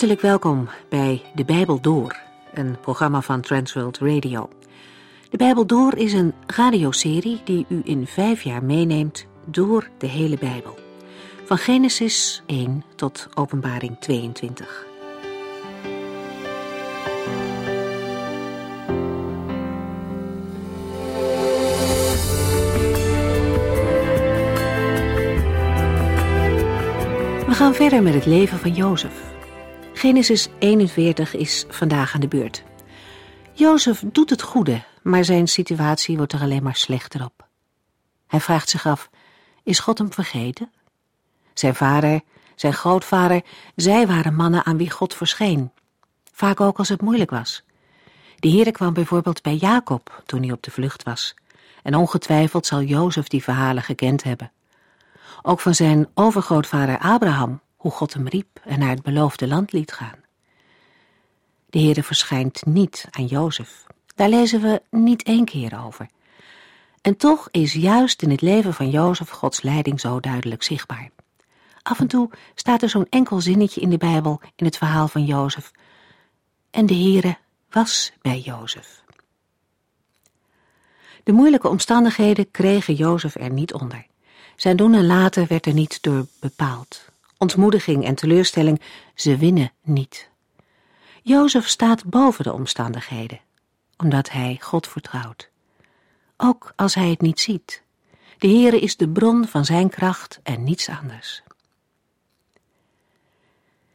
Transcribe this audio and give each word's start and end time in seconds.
Hartelijk 0.00 0.26
welkom 0.26 0.68
bij 0.88 1.22
De 1.34 1.44
Bijbel 1.44 1.80
Door, 1.80 2.16
een 2.54 2.80
programma 2.80 3.20
van 3.20 3.40
Transworld 3.40 3.98
Radio. 3.98 4.48
De 5.30 5.36
Bijbel 5.36 5.66
Door 5.66 5.96
is 5.96 6.12
een 6.12 6.34
radioserie 6.46 7.40
die 7.44 7.66
u 7.68 7.80
in 7.84 8.06
vijf 8.06 8.42
jaar 8.42 8.64
meeneemt 8.64 9.26
door 9.46 9.88
de 9.98 10.06
hele 10.06 10.38
Bijbel. 10.38 10.78
Van 11.44 11.58
Genesis 11.58 12.42
1 12.46 12.84
tot 12.96 13.28
Openbaring 13.34 13.98
22. 13.98 14.86
We 27.46 27.54
gaan 27.54 27.74
verder 27.74 28.02
met 28.02 28.14
het 28.14 28.26
leven 28.26 28.58
van 28.58 28.72
Jozef. 28.72 29.29
Genesis 30.00 30.48
41 30.58 31.34
is 31.34 31.64
vandaag 31.68 32.14
aan 32.14 32.20
de 32.20 32.28
beurt. 32.28 32.62
Jozef 33.52 34.02
doet 34.12 34.30
het 34.30 34.42
goede, 34.42 34.82
maar 35.02 35.24
zijn 35.24 35.48
situatie 35.48 36.16
wordt 36.16 36.32
er 36.32 36.40
alleen 36.40 36.62
maar 36.62 36.76
slechter 36.76 37.24
op. 37.24 37.46
Hij 38.26 38.40
vraagt 38.40 38.68
zich 38.68 38.86
af, 38.86 39.10
is 39.62 39.78
God 39.78 39.98
hem 39.98 40.12
vergeten? 40.12 40.70
Zijn 41.54 41.74
vader, 41.74 42.20
zijn 42.54 42.72
grootvader, 42.72 43.42
zij 43.76 44.06
waren 44.06 44.34
mannen 44.34 44.64
aan 44.64 44.76
wie 44.76 44.90
God 44.90 45.14
verscheen. 45.14 45.72
Vaak 46.32 46.60
ook 46.60 46.78
als 46.78 46.88
het 46.88 47.00
moeilijk 47.00 47.30
was. 47.30 47.64
De 48.38 48.48
Heere 48.48 48.70
kwam 48.70 48.92
bijvoorbeeld 48.92 49.42
bij 49.42 49.54
Jacob 49.54 50.22
toen 50.26 50.42
hij 50.42 50.52
op 50.52 50.62
de 50.62 50.70
vlucht 50.70 51.02
was. 51.02 51.34
En 51.82 51.94
ongetwijfeld 51.94 52.66
zal 52.66 52.82
Jozef 52.82 53.28
die 53.28 53.42
verhalen 53.42 53.82
gekend 53.82 54.22
hebben. 54.22 54.52
Ook 55.42 55.60
van 55.60 55.74
zijn 55.74 56.08
overgrootvader 56.14 56.98
Abraham 56.98 57.60
hoe 57.80 57.90
God 57.90 58.14
hem 58.14 58.28
riep 58.28 58.60
en 58.64 58.78
naar 58.78 58.88
het 58.90 59.02
beloofde 59.02 59.46
land 59.46 59.72
liet 59.72 59.92
gaan. 59.92 60.18
De 61.66 61.78
Heere 61.78 62.02
verschijnt 62.02 62.66
niet 62.66 63.06
aan 63.10 63.26
Jozef. 63.26 63.86
Daar 64.14 64.28
lezen 64.28 64.60
we 64.60 64.82
niet 64.90 65.22
één 65.22 65.44
keer 65.44 65.84
over. 65.84 66.08
En 67.02 67.16
toch 67.16 67.48
is 67.50 67.72
juist 67.72 68.22
in 68.22 68.30
het 68.30 68.40
leven 68.40 68.74
van 68.74 68.90
Jozef 68.90 69.28
Gods 69.28 69.62
leiding 69.62 70.00
zo 70.00 70.20
duidelijk 70.20 70.62
zichtbaar. 70.62 71.10
Af 71.82 72.00
en 72.00 72.06
toe 72.06 72.30
staat 72.54 72.82
er 72.82 72.88
zo'n 72.88 73.06
enkel 73.10 73.40
zinnetje 73.40 73.80
in 73.80 73.90
de 73.90 73.98
Bijbel 73.98 74.40
in 74.56 74.64
het 74.64 74.76
verhaal 74.76 75.08
van 75.08 75.24
Jozef. 75.24 75.70
En 76.70 76.86
de 76.86 76.94
Heere 76.94 77.36
was 77.70 78.12
bij 78.22 78.38
Jozef. 78.38 79.02
De 81.24 81.32
moeilijke 81.32 81.68
omstandigheden 81.68 82.50
kregen 82.50 82.94
Jozef 82.94 83.34
er 83.34 83.50
niet 83.50 83.72
onder. 83.72 84.06
Zijn 84.56 84.76
doen 84.76 84.94
en 84.94 85.06
laten 85.06 85.46
werd 85.48 85.66
er 85.66 85.72
niet 85.74 86.02
door 86.02 86.26
bepaald 86.40 87.09
ontmoediging 87.40 88.04
en 88.04 88.14
teleurstelling, 88.14 88.80
ze 89.14 89.36
winnen 89.36 89.72
niet. 89.82 90.30
Jozef 91.22 91.68
staat 91.68 92.04
boven 92.04 92.44
de 92.44 92.52
omstandigheden, 92.52 93.40
omdat 93.96 94.30
hij 94.30 94.58
God 94.60 94.86
vertrouwt. 94.88 95.50
Ook 96.36 96.72
als 96.76 96.94
hij 96.94 97.08
het 97.10 97.20
niet 97.20 97.40
ziet. 97.40 97.82
De 98.38 98.48
Heere 98.48 98.80
is 98.80 98.96
de 98.96 99.08
bron 99.08 99.46
van 99.46 99.64
zijn 99.64 99.88
kracht 99.88 100.40
en 100.42 100.64
niets 100.64 100.88
anders. 100.88 101.42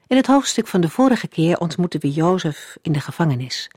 In 0.08 0.18
het 0.18 0.28
hoofdstuk 0.28 0.68
van 0.68 0.82
de 0.82 0.90
vorige 0.90 1.28
keer 1.28 1.58
ontmoeten 1.58 2.00
we 2.00 2.12
Jozef 2.12 2.78
in 2.82 2.92
de 2.92 3.00
gevangenis. 3.00 3.70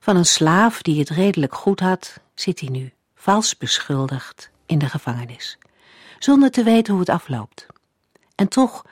Van 0.00 0.16
een 0.16 0.26
slaaf 0.26 0.82
die 0.82 0.98
het 0.98 1.08
redelijk 1.08 1.54
goed 1.54 1.80
had, 1.80 2.20
zit 2.34 2.60
hij 2.60 2.68
nu, 2.68 2.92
vals 3.14 3.56
beschuldigd, 3.56 4.50
in 4.66 4.78
de 4.78 4.88
gevangenis, 4.88 5.58
zonder 6.18 6.50
te 6.50 6.62
weten 6.62 6.92
hoe 6.92 7.00
het 7.00 7.10
afloopt. 7.10 7.66
En 8.36 8.48
toch, 8.48 8.84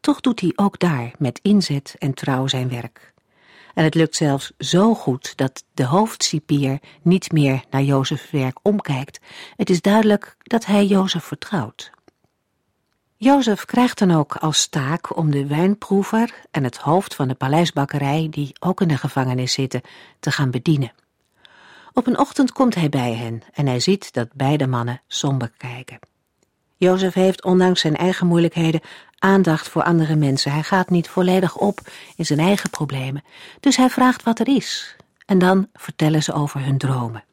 toch 0.00 0.20
doet 0.20 0.40
hij 0.40 0.52
ook 0.56 0.78
daar 0.78 1.12
met 1.18 1.38
inzet 1.42 1.94
en 1.98 2.14
trouw 2.14 2.46
zijn 2.46 2.68
werk. 2.68 3.14
En 3.74 3.84
het 3.84 3.94
lukt 3.94 4.16
zelfs 4.16 4.52
zo 4.58 4.94
goed 4.94 5.36
dat 5.36 5.64
de 5.74 5.84
hoofdcipier 5.84 6.78
niet 7.02 7.32
meer 7.32 7.64
naar 7.70 7.82
Jozefs 7.82 8.30
werk 8.30 8.58
omkijkt. 8.62 9.20
Het 9.56 9.70
is 9.70 9.80
duidelijk 9.80 10.36
dat 10.42 10.66
hij 10.66 10.86
Jozef 10.86 11.24
vertrouwt. 11.24 11.90
Jozef 13.16 13.64
krijgt 13.64 13.98
dan 13.98 14.10
ook 14.10 14.36
als 14.36 14.66
taak 14.66 15.16
om 15.16 15.30
de 15.30 15.46
wijnproever 15.46 16.34
en 16.50 16.64
het 16.64 16.76
hoofd 16.76 17.14
van 17.14 17.28
de 17.28 17.34
paleisbakkerij, 17.34 18.26
die 18.30 18.56
ook 18.58 18.80
in 18.80 18.88
de 18.88 18.96
gevangenis 18.96 19.52
zitten, 19.52 19.80
te 20.20 20.30
gaan 20.30 20.50
bedienen. 20.50 20.92
Op 21.92 22.06
een 22.06 22.18
ochtend 22.18 22.52
komt 22.52 22.74
hij 22.74 22.88
bij 22.88 23.14
hen 23.14 23.42
en 23.52 23.66
hij 23.66 23.80
ziet 23.80 24.12
dat 24.12 24.28
beide 24.32 24.66
mannen 24.66 25.02
somber 25.06 25.50
kijken. 25.56 25.98
Jozef 26.76 27.14
heeft, 27.14 27.44
ondanks 27.44 27.80
zijn 27.80 27.96
eigen 27.96 28.26
moeilijkheden, 28.26 28.80
aandacht 29.18 29.68
voor 29.68 29.82
andere 29.82 30.16
mensen. 30.16 30.52
Hij 30.52 30.62
gaat 30.62 30.90
niet 30.90 31.08
volledig 31.08 31.56
op 31.56 31.80
in 32.16 32.26
zijn 32.26 32.38
eigen 32.38 32.70
problemen. 32.70 33.24
Dus 33.60 33.76
hij 33.76 33.90
vraagt 33.90 34.22
wat 34.22 34.38
er 34.38 34.48
is. 34.48 34.96
En 35.26 35.38
dan 35.38 35.68
vertellen 35.74 36.22
ze 36.22 36.32
over 36.32 36.64
hun 36.64 36.78
dromen. 36.78 37.24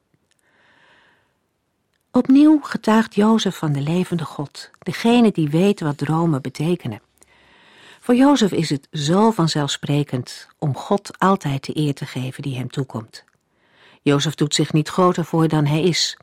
Opnieuw 2.11 2.59
getuigt 2.61 3.15
Jozef 3.15 3.57
van 3.57 3.71
de 3.71 3.81
levende 3.81 4.23
God, 4.23 4.69
degene 4.79 5.31
die 5.31 5.49
weet 5.49 5.79
wat 5.79 5.97
dromen 5.97 6.41
betekenen. 6.41 7.01
Voor 7.99 8.15
Jozef 8.15 8.51
is 8.51 8.69
het 8.69 8.87
zo 8.91 9.31
vanzelfsprekend 9.31 10.47
om 10.57 10.75
God 10.75 11.19
altijd 11.19 11.65
de 11.65 11.77
eer 11.77 11.93
te 11.93 12.05
geven 12.05 12.43
die 12.43 12.57
hem 12.57 12.69
toekomt. 12.69 13.23
Jozef 14.01 14.35
doet 14.35 14.55
zich 14.55 14.73
niet 14.73 14.89
groter 14.89 15.25
voor 15.25 15.47
dan 15.47 15.65
hij 15.65 15.81
is. 15.81 16.17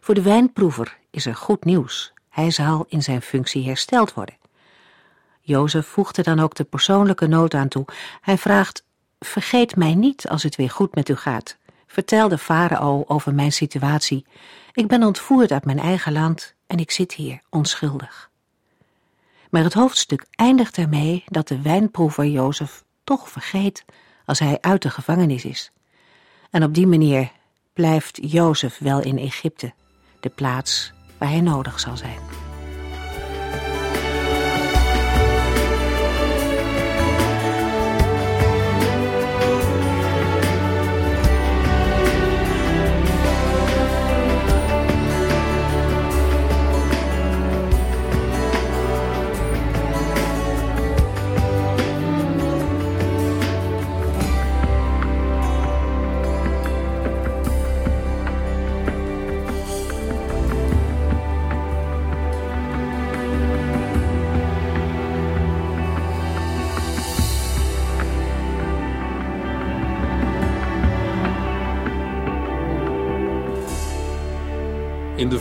Voor 0.00 0.14
de 0.14 0.22
wijnproever 0.22 0.98
is 1.10 1.26
er 1.26 1.34
goed 1.34 1.64
nieuws. 1.64 2.12
Hij 2.32 2.50
zal 2.50 2.84
in 2.88 3.02
zijn 3.02 3.22
functie 3.22 3.66
hersteld 3.66 4.14
worden. 4.14 4.36
Jozef 5.40 5.86
voegde 5.86 6.22
dan 6.22 6.40
ook 6.40 6.54
de 6.54 6.64
persoonlijke 6.64 7.26
noot 7.26 7.54
aan 7.54 7.68
toe. 7.68 7.84
Hij 8.20 8.38
vraagt, 8.38 8.84
vergeet 9.20 9.76
mij 9.76 9.94
niet 9.94 10.28
als 10.28 10.42
het 10.42 10.56
weer 10.56 10.70
goed 10.70 10.94
met 10.94 11.08
u 11.08 11.16
gaat. 11.16 11.56
Vertel 11.86 12.28
de 12.28 12.38
farao 12.38 13.04
over 13.06 13.34
mijn 13.34 13.52
situatie. 13.52 14.26
Ik 14.72 14.86
ben 14.86 15.02
ontvoerd 15.02 15.52
uit 15.52 15.64
mijn 15.64 15.78
eigen 15.78 16.12
land 16.12 16.54
en 16.66 16.78
ik 16.78 16.90
zit 16.90 17.12
hier 17.12 17.40
onschuldig. 17.50 18.30
Maar 19.50 19.62
het 19.62 19.74
hoofdstuk 19.74 20.26
eindigt 20.30 20.76
ermee 20.76 21.24
dat 21.26 21.48
de 21.48 21.62
wijnproever 21.62 22.26
Jozef 22.26 22.84
toch 23.04 23.28
vergeet 23.28 23.84
als 24.24 24.38
hij 24.38 24.58
uit 24.60 24.82
de 24.82 24.90
gevangenis 24.90 25.44
is. 25.44 25.72
En 26.50 26.62
op 26.62 26.74
die 26.74 26.86
manier 26.86 27.30
blijft 27.72 28.18
Jozef 28.22 28.78
wel 28.78 29.00
in 29.00 29.18
Egypte, 29.18 29.72
de 30.20 30.28
plaats 30.28 30.92
waar 31.22 31.30
hij 31.30 31.40
nodig 31.40 31.80
zal 31.80 31.96
zijn. 31.96 32.41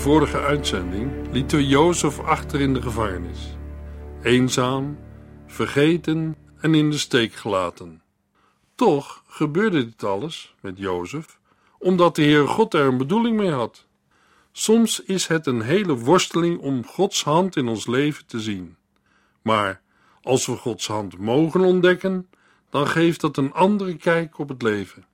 Vorige 0.02 0.40
uitzending 0.40 1.12
lieten 1.32 1.58
we 1.58 1.68
Jozef 1.68 2.20
achter 2.20 2.62
in 2.62 2.74
de 2.74 2.82
gevangenis. 2.82 3.58
Eenzaam, 4.24 4.98
vergeten 5.48 6.36
en 6.60 6.74
in 6.74 6.90
de 6.90 6.98
steek 6.98 7.34
gelaten. 7.34 8.02
Toch 8.76 9.24
gebeurde 9.28 9.86
dit 9.86 10.04
alles 10.04 10.56
met 10.62 10.78
Jozef, 10.78 11.40
omdat 11.80 12.16
de 12.16 12.22
Heer 12.22 12.48
God 12.48 12.74
er 12.74 12.86
een 12.86 12.98
bedoeling 12.98 13.38
mee 13.38 13.52
had. 13.52 13.86
Soms 14.52 15.04
is 15.04 15.28
het 15.28 15.46
een 15.46 15.62
hele 15.62 15.96
worsteling 15.96 16.60
om 16.60 16.86
Gods 16.86 17.24
hand 17.24 17.56
in 17.56 17.68
ons 17.68 17.88
leven 17.88 18.26
te 18.26 18.40
zien. 18.40 18.76
Maar 19.42 19.82
als 20.22 20.46
we 20.46 20.56
Gods 20.56 20.88
hand 20.88 21.18
mogen 21.18 21.62
ontdekken, 21.62 22.30
dan 22.70 22.88
geeft 22.88 23.22
dat 23.22 23.38
een 23.38 23.54
andere 23.54 23.96
kijk 23.96 24.40
op 24.40 24.50
het 24.50 24.62
leven. 24.62 25.06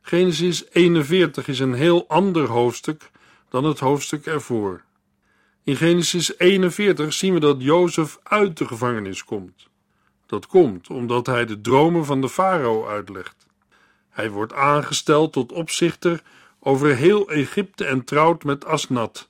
Genesis 0.00 0.64
41 0.72 1.48
is 1.48 1.58
een 1.58 1.74
heel 1.74 2.08
ander 2.08 2.48
hoofdstuk 2.48 3.10
dan 3.52 3.64
het 3.64 3.78
hoofdstuk 3.78 4.26
ervoor. 4.26 4.82
In 5.64 5.76
Genesis 5.76 6.38
41 6.38 7.12
zien 7.12 7.34
we 7.34 7.40
dat 7.40 7.62
Jozef 7.62 8.18
uit 8.22 8.58
de 8.58 8.66
gevangenis 8.66 9.24
komt. 9.24 9.68
Dat 10.26 10.46
komt 10.46 10.88
omdat 10.88 11.26
hij 11.26 11.46
de 11.46 11.60
dromen 11.60 12.04
van 12.04 12.20
de 12.20 12.28
farao 12.28 12.86
uitlegt. 12.86 13.46
Hij 14.08 14.30
wordt 14.30 14.52
aangesteld 14.52 15.32
tot 15.32 15.52
opzichter 15.52 16.22
over 16.60 16.96
heel 16.96 17.30
Egypte 17.30 17.84
en 17.84 18.04
trouwt 18.04 18.44
met 18.44 18.64
Asnat, 18.64 19.28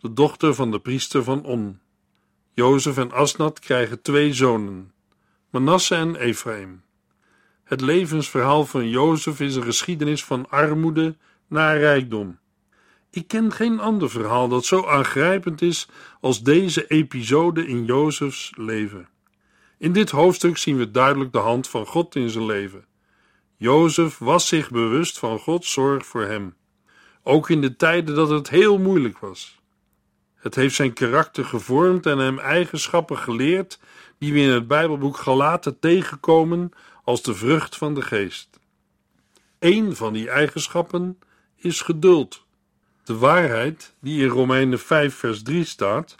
de 0.00 0.12
dochter 0.12 0.54
van 0.54 0.70
de 0.70 0.78
priester 0.78 1.24
van 1.24 1.44
On. 1.44 1.80
Jozef 2.52 2.96
en 2.96 3.12
Asnat 3.12 3.58
krijgen 3.58 4.02
twee 4.02 4.32
zonen. 4.32 4.92
Manasse 5.50 5.94
en 5.94 6.16
Ephraim. 6.16 6.82
Het 7.64 7.80
levensverhaal 7.80 8.66
van 8.66 8.88
Jozef 8.88 9.40
is 9.40 9.56
een 9.56 9.62
geschiedenis 9.62 10.24
van 10.24 10.48
armoede 10.50 11.16
naar 11.46 11.78
rijkdom. 11.78 12.38
Ik 13.14 13.28
ken 13.28 13.52
geen 13.52 13.80
ander 13.80 14.10
verhaal 14.10 14.48
dat 14.48 14.64
zo 14.64 14.86
aangrijpend 14.86 15.62
is 15.62 15.88
als 16.20 16.42
deze 16.42 16.86
episode 16.86 17.66
in 17.66 17.84
Jozefs 17.84 18.52
leven. 18.56 19.08
In 19.78 19.92
dit 19.92 20.10
hoofdstuk 20.10 20.56
zien 20.56 20.76
we 20.76 20.90
duidelijk 20.90 21.32
de 21.32 21.38
hand 21.38 21.68
van 21.68 21.86
God 21.86 22.14
in 22.14 22.30
zijn 22.30 22.46
leven. 22.46 22.84
Jozef 23.56 24.18
was 24.18 24.48
zich 24.48 24.70
bewust 24.70 25.18
van 25.18 25.38
Gods 25.38 25.72
zorg 25.72 26.06
voor 26.06 26.22
hem, 26.22 26.54
ook 27.22 27.50
in 27.50 27.60
de 27.60 27.76
tijden 27.76 28.14
dat 28.14 28.28
het 28.28 28.50
heel 28.50 28.78
moeilijk 28.78 29.18
was. 29.18 29.60
Het 30.34 30.54
heeft 30.54 30.74
zijn 30.74 30.92
karakter 30.92 31.44
gevormd 31.44 32.06
en 32.06 32.18
hem 32.18 32.38
eigenschappen 32.38 33.18
geleerd 33.18 33.78
die 34.18 34.32
we 34.32 34.38
in 34.38 34.50
het 34.50 34.66
Bijbelboek 34.66 35.16
Galaten 35.16 35.78
tegenkomen 35.78 36.70
als 37.04 37.22
de 37.22 37.34
vrucht 37.34 37.76
van 37.76 37.94
de 37.94 38.02
geest. 38.02 38.60
Eén 39.58 39.96
van 39.96 40.12
die 40.12 40.30
eigenschappen 40.30 41.18
is 41.56 41.80
geduld. 41.80 42.43
De 43.04 43.18
waarheid 43.18 43.94
die 44.00 44.22
in 44.22 44.28
Romeinen 44.28 44.78
5 44.78 45.14
vers 45.14 45.42
3 45.42 45.64
staat, 45.64 46.16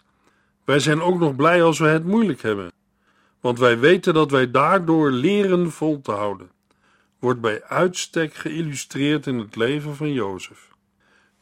wij 0.63 0.79
zijn 0.79 1.01
ook 1.01 1.19
nog 1.19 1.35
blij 1.35 1.63
als 1.63 1.79
we 1.79 1.87
het 1.87 2.05
moeilijk 2.05 2.41
hebben, 2.41 2.71
want 3.39 3.59
wij 3.59 3.79
weten 3.79 4.13
dat 4.13 4.31
wij 4.31 4.51
daardoor 4.51 5.11
leren 5.11 5.71
vol 5.71 6.01
te 6.01 6.11
houden, 6.11 6.51
wordt 7.19 7.41
bij 7.41 7.63
uitstek 7.63 8.33
geïllustreerd 8.33 9.27
in 9.27 9.39
het 9.39 9.55
leven 9.55 9.95
van 9.95 10.13
Jozef. 10.13 10.69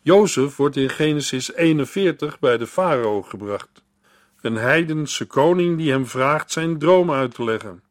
Jozef 0.01 0.55
wordt 0.55 0.75
in 0.75 0.89
Genesis 0.89 1.53
41 1.53 2.39
bij 2.39 2.57
de 2.57 2.67
farao 2.67 3.21
gebracht, 3.21 3.83
een 4.41 4.55
heidense 4.55 5.25
koning 5.25 5.77
die 5.77 5.91
hem 5.91 6.07
vraagt 6.07 6.51
zijn 6.51 6.79
droom 6.79 7.11
uit 7.11 7.33
te 7.33 7.43
leggen. 7.43 7.83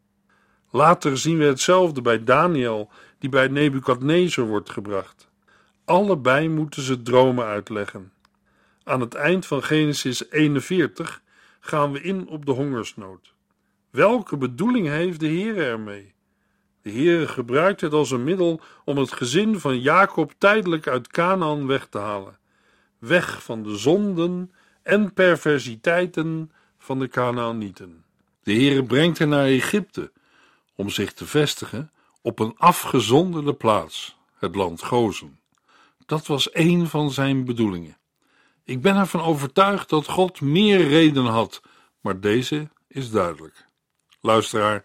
Later 0.70 1.18
zien 1.18 1.38
we 1.38 1.44
hetzelfde 1.44 2.02
bij 2.02 2.24
Daniel, 2.24 2.90
die 3.18 3.30
bij 3.30 3.48
Nebukadnezar 3.48 4.46
wordt 4.46 4.70
gebracht. 4.70 5.30
Allebei 5.92 6.48
moeten 6.48 6.82
ze 6.82 7.02
dromen 7.02 7.44
uitleggen. 7.44 8.12
Aan 8.84 9.00
het 9.00 9.14
eind 9.14 9.46
van 9.46 9.62
Genesis 9.62 10.30
41 10.30 11.22
gaan 11.60 11.92
we 11.92 12.00
in 12.00 12.28
op 12.28 12.46
de 12.46 12.52
hongersnood. 12.52 13.34
Welke 13.90 14.36
bedoeling 14.36 14.86
heeft 14.86 15.20
de 15.20 15.26
Heer 15.26 15.58
ermee? 15.58 16.14
De 16.82 16.90
Heer 16.90 17.28
gebruikt 17.28 17.80
het 17.80 17.92
als 17.92 18.10
een 18.10 18.24
middel 18.24 18.60
om 18.84 18.98
het 18.98 19.12
gezin 19.12 19.60
van 19.60 19.80
Jacob 19.80 20.32
tijdelijk 20.38 20.86
uit 20.86 21.08
Canaan 21.08 21.66
weg 21.66 21.86
te 21.86 21.98
halen. 21.98 22.38
Weg 22.98 23.42
van 23.42 23.62
de 23.62 23.76
zonden 23.76 24.52
en 24.82 25.12
perversiteiten 25.12 26.52
van 26.78 26.98
de 26.98 27.08
Canaanieten. 27.08 28.04
De 28.42 28.52
Heer 28.52 28.84
brengt 28.84 29.18
hen 29.18 29.28
naar 29.28 29.46
Egypte 29.46 30.12
om 30.74 30.88
zich 30.90 31.12
te 31.12 31.26
vestigen 31.26 31.90
op 32.22 32.38
een 32.38 32.54
afgezonderde 32.56 33.54
plaats, 33.54 34.16
het 34.38 34.54
land 34.54 34.82
Gozen. 34.82 35.40
Dat 36.12 36.26
was 36.26 36.54
een 36.54 36.88
van 36.88 37.10
zijn 37.10 37.44
bedoelingen. 37.44 37.98
Ik 38.64 38.80
ben 38.80 38.96
ervan 38.96 39.20
overtuigd 39.20 39.88
dat 39.88 40.06
God 40.06 40.40
meer 40.40 40.88
redenen 40.88 41.32
had, 41.32 41.62
maar 42.00 42.20
deze 42.20 42.70
is 42.88 43.10
duidelijk. 43.10 43.66
Luisteraar, 44.20 44.84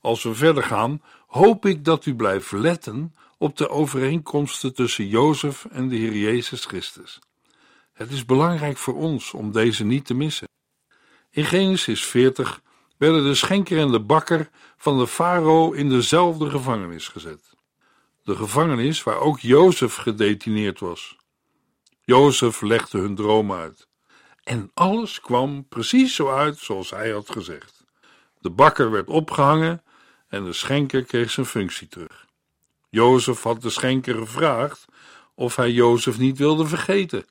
als 0.00 0.22
we 0.22 0.34
verder 0.34 0.62
gaan, 0.62 1.02
hoop 1.26 1.66
ik 1.66 1.84
dat 1.84 2.06
u 2.06 2.14
blijft 2.14 2.52
letten 2.52 3.14
op 3.38 3.56
de 3.56 3.68
overeenkomsten 3.68 4.74
tussen 4.74 5.06
Jozef 5.06 5.64
en 5.70 5.88
de 5.88 5.96
Heer 5.96 6.16
Jezus 6.16 6.64
Christus. 6.64 7.18
Het 7.92 8.10
is 8.10 8.24
belangrijk 8.24 8.76
voor 8.76 8.94
ons 8.94 9.34
om 9.34 9.52
deze 9.52 9.84
niet 9.84 10.06
te 10.06 10.14
missen. 10.14 10.48
In 11.30 11.44
Genesis 11.44 12.04
40 12.04 12.62
werden 12.96 13.24
de 13.24 13.34
schenker 13.34 13.78
en 13.78 13.90
de 13.90 14.00
bakker 14.00 14.50
van 14.76 14.98
de 14.98 15.06
farao 15.06 15.72
in 15.72 15.88
dezelfde 15.88 16.50
gevangenis 16.50 17.08
gezet. 17.08 17.47
De 18.28 18.36
gevangenis 18.36 19.02
waar 19.02 19.18
ook 19.18 19.40
Jozef 19.40 19.94
gedetineerd 19.94 20.80
was. 20.80 21.16
Jozef 22.00 22.60
legde 22.60 22.98
hun 22.98 23.14
droom 23.14 23.52
uit. 23.52 23.88
En 24.42 24.70
alles 24.74 25.20
kwam 25.20 25.68
precies 25.68 26.14
zo 26.14 26.30
uit 26.30 26.58
zoals 26.58 26.90
hij 26.90 27.10
had 27.10 27.30
gezegd. 27.30 27.84
De 28.40 28.50
bakker 28.50 28.90
werd 28.90 29.08
opgehangen 29.08 29.82
en 30.28 30.44
de 30.44 30.52
schenker 30.52 31.04
kreeg 31.04 31.30
zijn 31.30 31.46
functie 31.46 31.88
terug. 31.88 32.26
Jozef 32.90 33.42
had 33.42 33.62
de 33.62 33.70
schenker 33.70 34.14
gevraagd 34.14 34.84
of 35.34 35.56
hij 35.56 35.70
Jozef 35.70 36.18
niet 36.18 36.38
wilde 36.38 36.66
vergeten, 36.66 37.26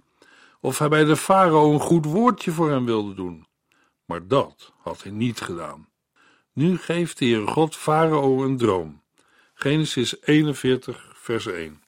of 0.59 0.79
hij 0.79 0.87
bij 0.87 1.03
de 1.03 1.15
farao 1.15 1.73
een 1.73 1.79
goed 1.79 2.05
woordje 2.05 2.51
voor 2.51 2.69
hem 2.69 2.85
wilde 2.85 3.13
doen. 3.13 3.47
Maar 4.05 4.27
dat 4.27 4.73
had 4.77 5.03
hij 5.03 5.11
niet 5.11 5.41
gedaan. 5.41 5.89
Nu 6.53 6.77
geeft 6.77 7.17
de 7.19 7.25
Heer 7.25 7.47
God 7.47 7.75
Farao 7.75 8.43
een 8.43 8.57
droom. 8.57 9.05
Genesis 9.59 10.21
41, 10.21 11.11
vers 11.13 11.45
1. 11.45 11.83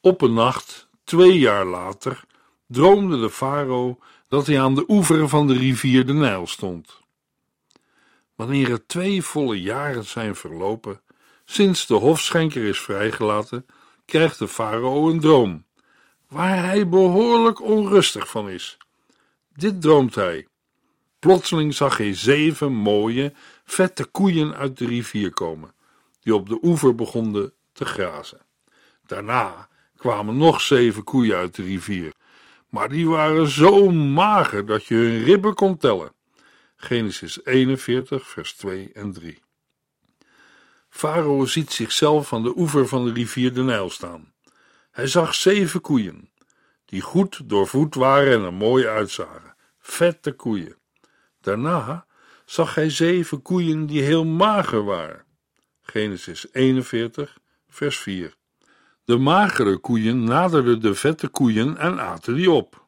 Op 0.00 0.20
een 0.20 0.34
nacht, 0.34 0.88
twee 1.04 1.38
jaar 1.38 1.64
later, 1.64 2.24
droomde 2.66 3.20
de 3.20 3.30
farao 3.30 3.98
dat 4.28 4.46
hij 4.46 4.60
aan 4.60 4.74
de 4.74 4.84
oever 4.88 5.28
van 5.28 5.46
de 5.46 5.54
rivier 5.54 6.06
de 6.06 6.12
Nijl 6.12 6.46
stond. 6.46 7.00
Wanneer 8.34 8.70
er 8.70 8.86
twee 8.86 9.22
volle 9.22 9.62
jaren 9.62 10.04
zijn 10.04 10.36
verlopen, 10.36 11.00
sinds 11.44 11.86
de 11.86 11.94
hofschenker 11.94 12.64
is 12.64 12.80
vrijgelaten, 12.80 13.66
krijgt 14.04 14.38
de 14.38 14.48
farao 14.48 15.10
een 15.10 15.20
droom, 15.20 15.64
waar 16.28 16.64
hij 16.64 16.88
behoorlijk 16.88 17.62
onrustig 17.62 18.28
van 18.28 18.48
is. 18.48 18.76
Dit 19.52 19.80
droomt 19.80 20.14
hij. 20.14 20.46
Plotseling 21.18 21.74
zag 21.74 21.96
hij 21.96 22.14
zeven 22.14 22.72
mooie, 22.72 23.32
vette 23.64 24.04
koeien 24.04 24.54
uit 24.54 24.78
de 24.78 24.86
rivier 24.86 25.30
komen, 25.30 25.74
die 26.26 26.34
op 26.34 26.48
de 26.48 26.58
oever 26.62 26.94
begonnen 26.94 27.52
te 27.72 27.84
grazen. 27.84 28.40
Daarna 29.06 29.68
kwamen 29.96 30.36
nog 30.36 30.60
zeven 30.60 31.04
koeien 31.04 31.36
uit 31.36 31.54
de 31.54 31.62
rivier, 31.62 32.12
maar 32.68 32.88
die 32.88 33.08
waren 33.08 33.48
zo 33.48 33.90
mager 33.90 34.66
dat 34.66 34.84
je 34.84 34.94
hun 34.94 35.22
ribben 35.22 35.54
kon 35.54 35.76
tellen. 35.76 36.12
Genesis 36.76 37.44
41, 37.44 38.28
vers 38.28 38.52
2 38.52 38.90
en 38.92 39.12
3. 39.12 39.42
Farao 40.88 41.44
ziet 41.44 41.72
zichzelf 41.72 42.32
aan 42.32 42.42
de 42.42 42.56
oever 42.56 42.88
van 42.88 43.04
de 43.04 43.12
rivier 43.12 43.54
de 43.54 43.62
Nijl 43.62 43.90
staan. 43.90 44.32
Hij 44.90 45.06
zag 45.06 45.34
zeven 45.34 45.80
koeien, 45.80 46.30
die 46.84 47.00
goed 47.00 47.48
doorvoed 47.48 47.94
waren 47.94 48.32
en 48.32 48.42
er 48.42 48.52
mooi 48.52 48.86
uitzagen. 48.86 49.56
Vette 49.78 50.32
koeien. 50.32 50.76
Daarna 51.40 52.06
zag 52.44 52.74
hij 52.74 52.90
zeven 52.90 53.42
koeien 53.42 53.86
die 53.86 54.02
heel 54.02 54.24
mager 54.24 54.84
waren. 54.84 55.25
Genesis 55.86 56.46
41, 56.52 57.38
vers 57.68 57.98
4. 57.98 58.34
De 59.04 59.16
magere 59.16 59.76
koeien 59.76 60.24
naderden 60.24 60.80
de 60.80 60.94
vette 60.94 61.28
koeien 61.28 61.76
en 61.76 62.00
aten 62.00 62.34
die 62.34 62.50
op. 62.50 62.86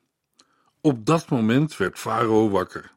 Op 0.81 1.07
dat 1.07 1.29
moment 1.29 1.77
werd 1.77 1.99
Farao 1.99 2.51
wakker. 2.51 2.93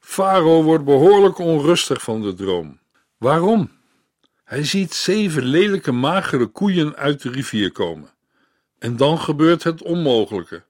Farao 0.00 0.62
wordt 0.62 0.84
behoorlijk 0.84 1.38
onrustig 1.38 2.02
van 2.02 2.22
de 2.22 2.34
droom. 2.34 2.78
Waarom? 3.16 3.70
Hij 4.44 4.64
ziet 4.64 4.94
zeven 4.94 5.42
lelijke 5.42 5.92
magere 5.92 6.46
koeien 6.46 6.96
uit 6.96 7.22
de 7.22 7.30
rivier 7.30 7.72
komen. 7.72 8.10
En 8.78 8.96
dan 8.96 9.18
gebeurt 9.18 9.62
het 9.62 9.82
onmogelijke. 9.82 10.64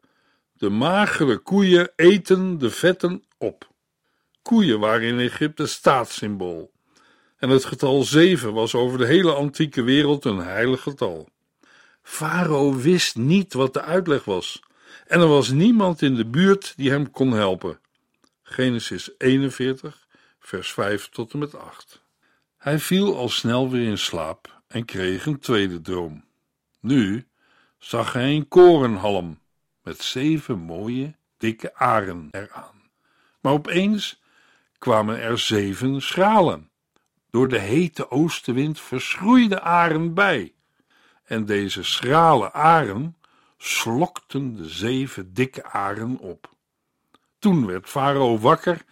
De 0.53 0.69
magere 0.69 1.39
koeien 1.39 1.93
eten 1.97 2.59
de 2.59 2.71
vetten 2.71 3.25
op. 3.39 3.69
Koeien 4.43 4.81
waren 4.81 5.09
in 5.09 5.19
Egypte 5.19 5.67
staatssymbool. 5.67 6.75
En 7.37 7.49
het 7.49 7.65
getal 7.65 8.03
zeven 8.03 8.53
was 8.53 8.75
over 8.75 8.99
de 8.99 9.07
hele 9.07 9.33
antieke 9.33 9.83
wereld 9.83 10.25
een 10.25 10.39
heilig 10.39 10.83
getal. 10.83 11.29
Farao 12.03 12.75
wist 12.75 13.17
niet 13.17 13.53
wat 13.53 13.73
de 13.73 13.83
uitleg 13.83 14.25
was. 14.25 14.63
En 15.07 15.21
er 15.21 15.29
was 15.29 15.51
niemand 15.51 16.03
in 16.03 16.15
de 16.15 16.27
buurt 16.27 16.73
die 16.77 16.91
hem 16.91 17.11
kon 17.11 17.33
helpen. 17.33 17.81
Genesis 18.43 19.11
41, 19.19 20.07
vers 20.39 20.73
5 20.73 21.09
tot 21.09 21.33
en 21.33 21.39
met 21.39 21.55
8. 21.55 22.03
Hij 22.59 22.79
viel 22.79 23.17
al 23.17 23.29
snel 23.29 23.71
weer 23.71 23.89
in 23.89 23.99
slaap 23.99 24.63
en 24.67 24.85
kreeg 24.85 25.27
een 25.27 25.39
tweede 25.39 25.81
droom. 25.81 26.25
Nu 26.81 27.27
zag 27.79 28.13
hij 28.13 28.35
een 28.35 28.49
korenhalm 28.49 29.39
met 29.83 30.03
zeven 30.03 30.59
mooie, 30.59 31.17
dikke 31.37 31.75
aren 31.75 32.29
eraan. 32.31 32.91
Maar 33.41 33.53
opeens 33.53 34.23
kwamen 34.79 35.21
er 35.21 35.39
zeven 35.39 36.03
schralen. 36.03 36.71
Door 37.37 37.49
de 37.49 37.59
hete 37.59 38.11
oostenwind 38.11 38.81
verschroeide 38.81 39.61
aren 39.61 40.15
bij. 40.15 40.53
En 41.25 41.45
deze 41.45 41.83
schrale 41.83 42.53
aren 42.53 43.17
slokten 43.59 44.57
de 44.57 44.69
zeven 44.69 45.35
dikke 45.35 45.65
aren 45.65 46.19
op. 46.19 46.51
Toen 47.39 47.67
werd 47.67 47.89
Farao 47.89 48.39
wakker 48.39 48.85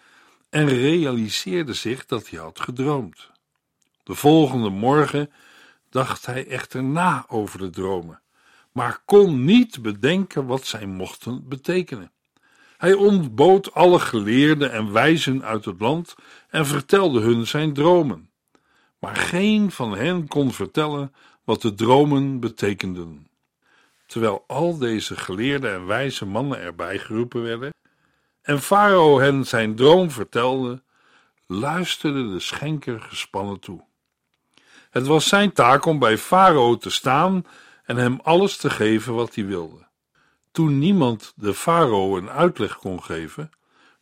en 0.50 0.68
realiseerde 0.68 1.74
zich 1.74 2.06
dat 2.06 2.30
hij 2.30 2.38
had 2.38 2.60
gedroomd. 2.60 3.30
De 4.02 4.14
volgende 4.14 4.70
morgen 4.70 5.32
dacht 5.90 6.26
hij 6.26 6.46
echter 6.46 6.84
na 6.84 7.24
over 7.28 7.58
de 7.58 7.70
dromen, 7.70 8.20
maar 8.72 9.02
kon 9.04 9.44
niet 9.44 9.82
bedenken 9.82 10.46
wat 10.46 10.66
zij 10.66 10.86
mochten 10.86 11.48
betekenen. 11.48 12.12
Hij 12.76 12.92
ontbood 12.92 13.74
alle 13.74 13.98
geleerden 13.98 14.72
en 14.72 14.92
wijzen 14.92 15.44
uit 15.44 15.64
het 15.64 15.80
land 15.80 16.14
en 16.48 16.66
vertelde 16.66 17.20
hun 17.20 17.46
zijn 17.46 17.72
dromen. 17.72 18.32
Maar 19.04 19.16
geen 19.16 19.70
van 19.70 19.96
hen 19.96 20.28
kon 20.28 20.52
vertellen 20.52 21.14
wat 21.44 21.62
de 21.62 21.74
dromen 21.74 22.40
betekenden. 22.40 23.28
Terwijl 24.06 24.44
al 24.46 24.78
deze 24.78 25.16
geleerde 25.16 25.68
en 25.68 25.86
wijze 25.86 26.26
mannen 26.26 26.60
erbij 26.60 26.98
geroepen 26.98 27.42
werden 27.42 27.72
en 28.42 28.60
Farao 28.62 29.18
hen 29.18 29.46
zijn 29.46 29.74
droom 29.76 30.10
vertelde, 30.10 30.82
luisterde 31.46 32.32
de 32.32 32.40
schenker 32.40 33.00
gespannen 33.00 33.60
toe. 33.60 33.84
Het 34.90 35.06
was 35.06 35.28
zijn 35.28 35.52
taak 35.52 35.84
om 35.84 35.98
bij 35.98 36.18
Farao 36.18 36.76
te 36.76 36.90
staan 36.90 37.46
en 37.84 37.96
hem 37.96 38.20
alles 38.22 38.56
te 38.56 38.70
geven 38.70 39.14
wat 39.14 39.34
hij 39.34 39.46
wilde. 39.46 39.86
Toen 40.52 40.78
niemand 40.78 41.32
de 41.36 41.54
farao 41.54 42.16
een 42.16 42.30
uitleg 42.30 42.76
kon 42.76 43.02
geven, 43.02 43.50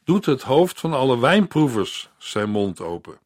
doet 0.04 0.26
het 0.26 0.42
hoofd 0.42 0.80
van 0.80 0.92
alle 0.92 1.18
wijnproevers 1.18 2.10
zijn 2.18 2.50
mond 2.50 2.80
open. 2.80 3.21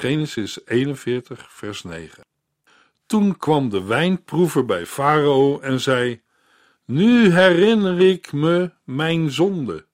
Genesis 0.00 0.66
41, 0.66 1.46
vers 1.50 1.82
9. 1.82 2.24
Toen 3.06 3.36
kwam 3.36 3.68
de 3.68 3.82
wijnproever 3.82 4.64
bij 4.64 4.86
farao 4.86 5.60
en 5.60 5.80
zei: 5.80 6.20
Nu 6.84 7.32
herinner 7.32 8.00
ik 8.00 8.32
me 8.32 8.70
mijn 8.84 9.30
zonde. 9.30 9.86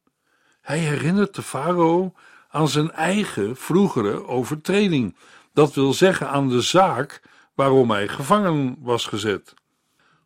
Hij 0.60 0.78
herinnert 0.78 1.34
de 1.34 1.42
farao 1.42 2.14
aan 2.48 2.68
zijn 2.68 2.90
eigen 2.90 3.56
vroegere 3.56 4.26
overtreding, 4.26 5.16
dat 5.52 5.74
wil 5.74 5.92
zeggen 5.92 6.28
aan 6.28 6.48
de 6.48 6.60
zaak 6.60 7.22
waarom 7.54 7.90
hij 7.90 8.08
gevangen 8.08 8.76
was 8.80 9.06
gezet. 9.06 9.54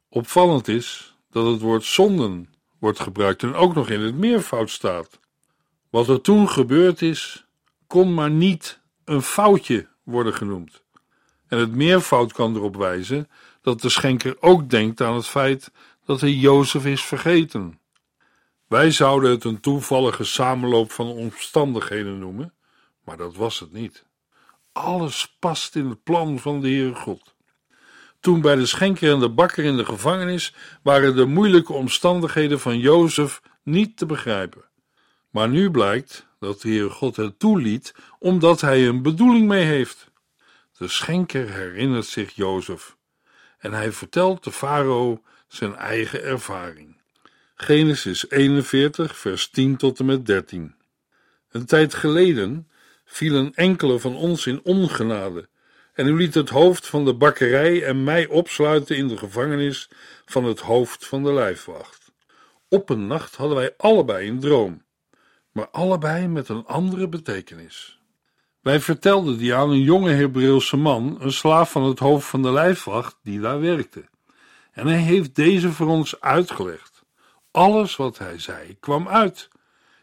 Opvallend 0.09 0.69
is 0.69 1.17
dat 1.31 1.47
het 1.47 1.61
woord 1.61 1.85
zonden 1.85 2.49
wordt 2.79 3.01
gebruikt 3.01 3.43
en 3.43 3.55
ook 3.55 3.75
nog 3.75 3.91
in 3.91 4.01
het 4.01 4.15
meervoud 4.15 4.71
staat. 4.71 5.19
Wat 5.91 6.09
er 6.09 6.21
toen 6.21 6.49
gebeurd 6.49 7.03
is, 7.03 7.47
kon 7.87 8.15
maar 8.15 8.31
niet 8.31 8.81
een 9.09 9.23
foutje 9.23 9.89
worden 10.03 10.35
genoemd. 10.35 10.83
En 11.49 11.59
het 11.59 11.75
meervoud 11.75 12.33
kan 12.33 12.57
erop 12.57 12.77
wijzen 12.77 13.29
dat 13.63 13.81
de 13.81 13.89
schenker 13.89 14.37
ook 14.41 14.71
denkt 14.71 15.01
aan 15.01 15.15
het 15.15 15.27
feit 15.27 15.71
dat 16.05 16.21
hij 16.21 16.33
Jozef 16.33 16.87
is 16.87 17.05
vergeten. 17.05 17.81
Wij 18.67 18.91
zouden 18.91 19.31
het 19.31 19.45
een 19.45 19.61
toevallige 19.61 20.25
samenloop 20.25 20.93
van 20.93 21.07
omstandigheden 21.07 22.19
noemen, 22.19 22.55
maar 23.05 23.17
dat 23.17 23.37
was 23.37 23.61
het 23.61 23.73
niet. 23.73 24.05
Alles 24.73 25.37
past 25.39 25.77
in 25.77 25.89
het 25.89 26.03
plan 26.03 26.39
van 26.39 26.61
de 26.61 26.69
Heere 26.69 26.95
God. 26.95 27.35
Toen 28.21 28.41
bij 28.41 28.55
de 28.55 28.67
schenker 28.67 29.13
en 29.13 29.21
de 29.21 29.31
bakker 29.31 29.65
in 29.65 29.77
de 29.77 29.85
gevangenis 29.85 30.55
waren 30.83 31.17
de 31.17 31.25
moeilijke 31.25 31.73
omstandigheden 31.73 32.61
van 32.61 32.79
Jozef 32.79 33.41
niet 33.63 33.97
te 33.97 34.07
begrijpen. 34.07 34.65
Maar 35.31 35.49
nu 35.49 35.71
blijkt 35.71 36.27
dat 36.39 36.61
de 36.61 36.69
Heere 36.69 36.91
God 36.91 37.17
het 37.17 37.39
toeliet, 37.39 37.95
omdat 38.19 38.61
hij 38.61 38.87
een 38.87 39.03
bedoeling 39.03 39.49
mee 39.49 39.65
heeft. 39.65 40.11
De 40.79 40.89
schenker 40.89 41.51
herinnert 41.51 42.07
zich 42.07 42.35
Jozef 42.35 42.97
en 43.59 43.73
hij 43.73 43.93
vertelt 43.93 44.45
de 44.45 44.53
farao 44.53 45.23
zijn 45.49 45.77
eigen 45.77 46.23
ervaring. 46.23 46.97
Genesis 47.55 48.31
41, 48.31 49.19
vers 49.19 49.49
10 49.49 49.77
tot 49.77 49.99
en 49.99 50.07
met 50.07 50.27
13. 50.27 50.75
Een 51.51 51.67
tijd 51.67 51.95
geleden 51.95 52.69
vielen 53.05 53.55
enkele 53.55 53.99
van 53.99 54.17
ons 54.17 54.47
in 54.47 54.61
ongenade 54.65 55.49
en 55.93 56.07
u 56.07 56.17
liet 56.17 56.35
het 56.35 56.49
hoofd 56.49 56.87
van 56.87 57.05
de 57.05 57.15
bakkerij 57.15 57.85
en 57.85 58.05
mij 58.05 58.27
opsluiten 58.27 58.97
in 58.97 59.09
de 59.09 59.17
gevangenis 59.17 59.91
van 60.25 60.45
het 60.45 60.61
hoofd 60.61 61.07
van 61.07 61.23
de 61.23 61.33
lijfwacht. 61.33 62.13
Op 62.69 62.91
een 62.91 63.07
nacht 63.07 63.37
hadden 63.37 63.57
wij 63.57 63.75
allebei 63.77 64.29
een 64.29 64.41
droom, 64.41 64.83
maar 65.59 65.69
allebei 65.69 66.29
met 66.29 66.49
een 66.49 66.67
andere 66.67 67.09
betekenis. 67.09 68.01
Wij 68.61 68.81
vertelden 68.81 69.39
die 69.39 69.55
aan 69.55 69.71
een 69.71 69.83
jonge 69.83 70.11
Hebreeuwse 70.11 70.77
man, 70.77 71.17
een 71.21 71.33
slaaf 71.33 71.71
van 71.71 71.83
het 71.83 71.99
hoofd 71.99 72.27
van 72.27 72.43
de 72.43 72.53
lijfwacht, 72.53 73.17
die 73.23 73.41
daar 73.41 73.61
werkte. 73.61 74.05
En 74.73 74.87
hij 74.87 74.99
heeft 74.99 75.35
deze 75.35 75.73
voor 75.73 75.87
ons 75.87 76.21
uitgelegd. 76.21 77.05
Alles 77.51 77.97
wat 77.97 78.19
hij 78.19 78.39
zei 78.39 78.77
kwam 78.81 79.09
uit. 79.09 79.49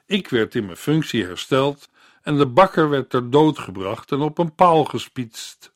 Ik 0.05 0.27
werd 0.29 0.55
in 0.55 0.65
mijn 0.65 0.77
functie 0.77 1.25
hersteld 1.25 1.89
en 2.21 2.37
de 2.37 2.47
bakker 2.47 2.89
werd 2.89 3.09
ter 3.09 3.29
dood 3.29 3.59
gebracht 3.59 4.11
en 4.11 4.21
op 4.21 4.37
een 4.37 4.55
paal 4.55 4.83
gespietst. 4.83 5.73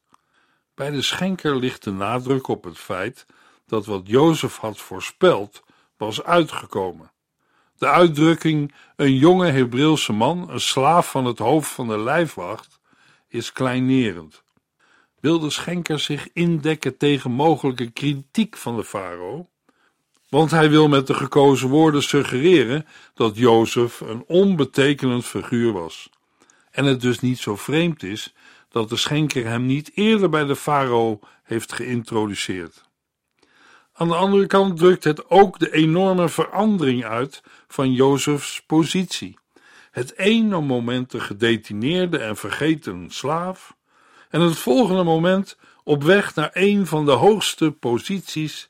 Bij 0.76 0.92
de 0.92 1.02
schenker 1.02 1.56
ligt 1.56 1.84
de 1.84 1.92
nadruk 1.92 2.48
op 2.48 2.64
het 2.64 2.78
feit 2.78 3.26
dat 3.66 3.86
wat 3.86 4.02
Jozef 4.08 4.58
had 4.58 4.80
voorspeld 4.80 5.64
was 5.98 6.24
uitgekomen. 6.24 7.12
De 7.80 7.88
uitdrukking 7.88 8.74
een 8.96 9.16
jonge 9.16 9.52
Hebreeuwse 9.52 10.14
man, 10.14 10.50
een 10.50 10.60
slaaf 10.60 11.12
van 11.12 11.26
het 11.26 11.40
hoofd 11.40 11.72
van 11.72 11.88
de 11.88 11.98
lijfwacht, 11.98 12.80
is 13.28 13.52
kleinerend. 13.52 14.44
Wil 15.20 15.40
de 15.40 15.50
schenker 15.50 16.00
zich 16.00 16.28
indekken 16.34 16.98
tegen 16.98 17.32
mogelijke 17.32 17.92
kritiek 17.92 18.58
van 18.58 18.76
de 18.76 18.84
farao? 18.84 19.50
Want 20.30 20.52
hij 20.52 20.70
wil 20.70 20.88
met 20.88 21.08
de 21.08 21.14
gekozen 21.14 21.70
woorden 21.70 22.04
suggereren 22.04 22.86
dat 23.14 23.38
Jozef 23.38 24.00
een 24.00 24.24
onbetekenend 24.28 25.26
figuur 25.26 25.72
was. 25.72 26.10
En 26.72 26.86
het 26.86 27.02
dus 27.02 27.20
niet 27.20 27.40
zo 27.40 27.56
vreemd 27.56 28.04
is 28.04 28.34
dat 28.70 28.90
de 28.90 28.98
schenker 28.98 29.46
hem 29.46 29.66
niet 29.66 29.92
eerder 29.94 30.30
bij 30.30 30.46
de 30.46 30.56
farao 30.56 31.20
heeft 31.44 31.74
geïntroduceerd. 31.74 32.89
Aan 34.00 34.08
de 34.08 34.16
andere 34.16 34.48
kant 34.48 34.78
drukt 34.78 35.04
het 35.04 35.30
ook 35.30 35.60
de 35.60 35.72
enorme 35.72 36.30
verandering 36.30 37.06
uit 37.06 37.42
van 37.68 37.94
Jozefs 37.94 38.62
positie. 38.62 39.38
Het 39.92 40.18
ene 40.18 40.62
moment 40.62 41.12
de 41.12 41.20
gedetineerde 41.20 42.18
en 42.18 42.36
vergeten 42.36 43.10
slaaf, 43.10 43.76
en 44.30 44.42
het 44.42 44.58
volgende 44.58 45.04
moment 45.04 45.58
op 45.84 46.04
weg 46.04 46.36
naar 46.36 46.50
een 46.54 46.88
van 46.88 47.06
de 47.06 47.12
hoogste 47.12 47.72
posities 47.72 48.70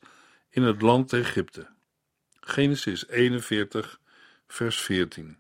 in 0.50 0.64
het 0.64 0.82
land 0.82 1.14
Egypte. 1.14 1.68
Genesis 2.40 3.08
41, 3.08 4.00
vers 4.48 4.82
14. 4.82 5.40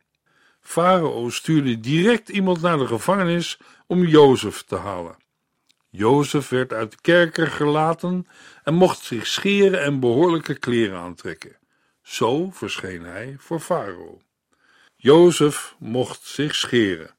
Farao 0.62 1.30
stuurde 1.30 1.80
direct 1.80 2.30
iemand 2.30 2.62
naar 2.62 2.78
de 2.78 2.88
gevangenis 2.88 3.60
om 3.88 4.06
Jozef 4.06 4.64
te 4.64 4.76
halen. 4.76 5.18
Jozef 5.90 6.50
werd 6.50 6.74
uit 6.74 6.92
de 6.92 6.98
kerker 7.02 7.48
gelaten 7.48 8.28
en 8.64 8.74
mocht 8.74 9.00
zich 9.00 9.28
scheren 9.28 9.84
en 9.84 10.00
behoorlijke 10.00 10.56
kleren 10.56 10.98
aantrekken. 10.98 11.58
Zo 12.02 12.50
verscheen 12.52 13.04
hij 13.04 13.36
voor 13.40 13.60
Farao. 13.60 14.22
Jozef 14.96 15.76
mocht 15.80 16.24
zich 16.24 16.56
scheren. 16.56 17.16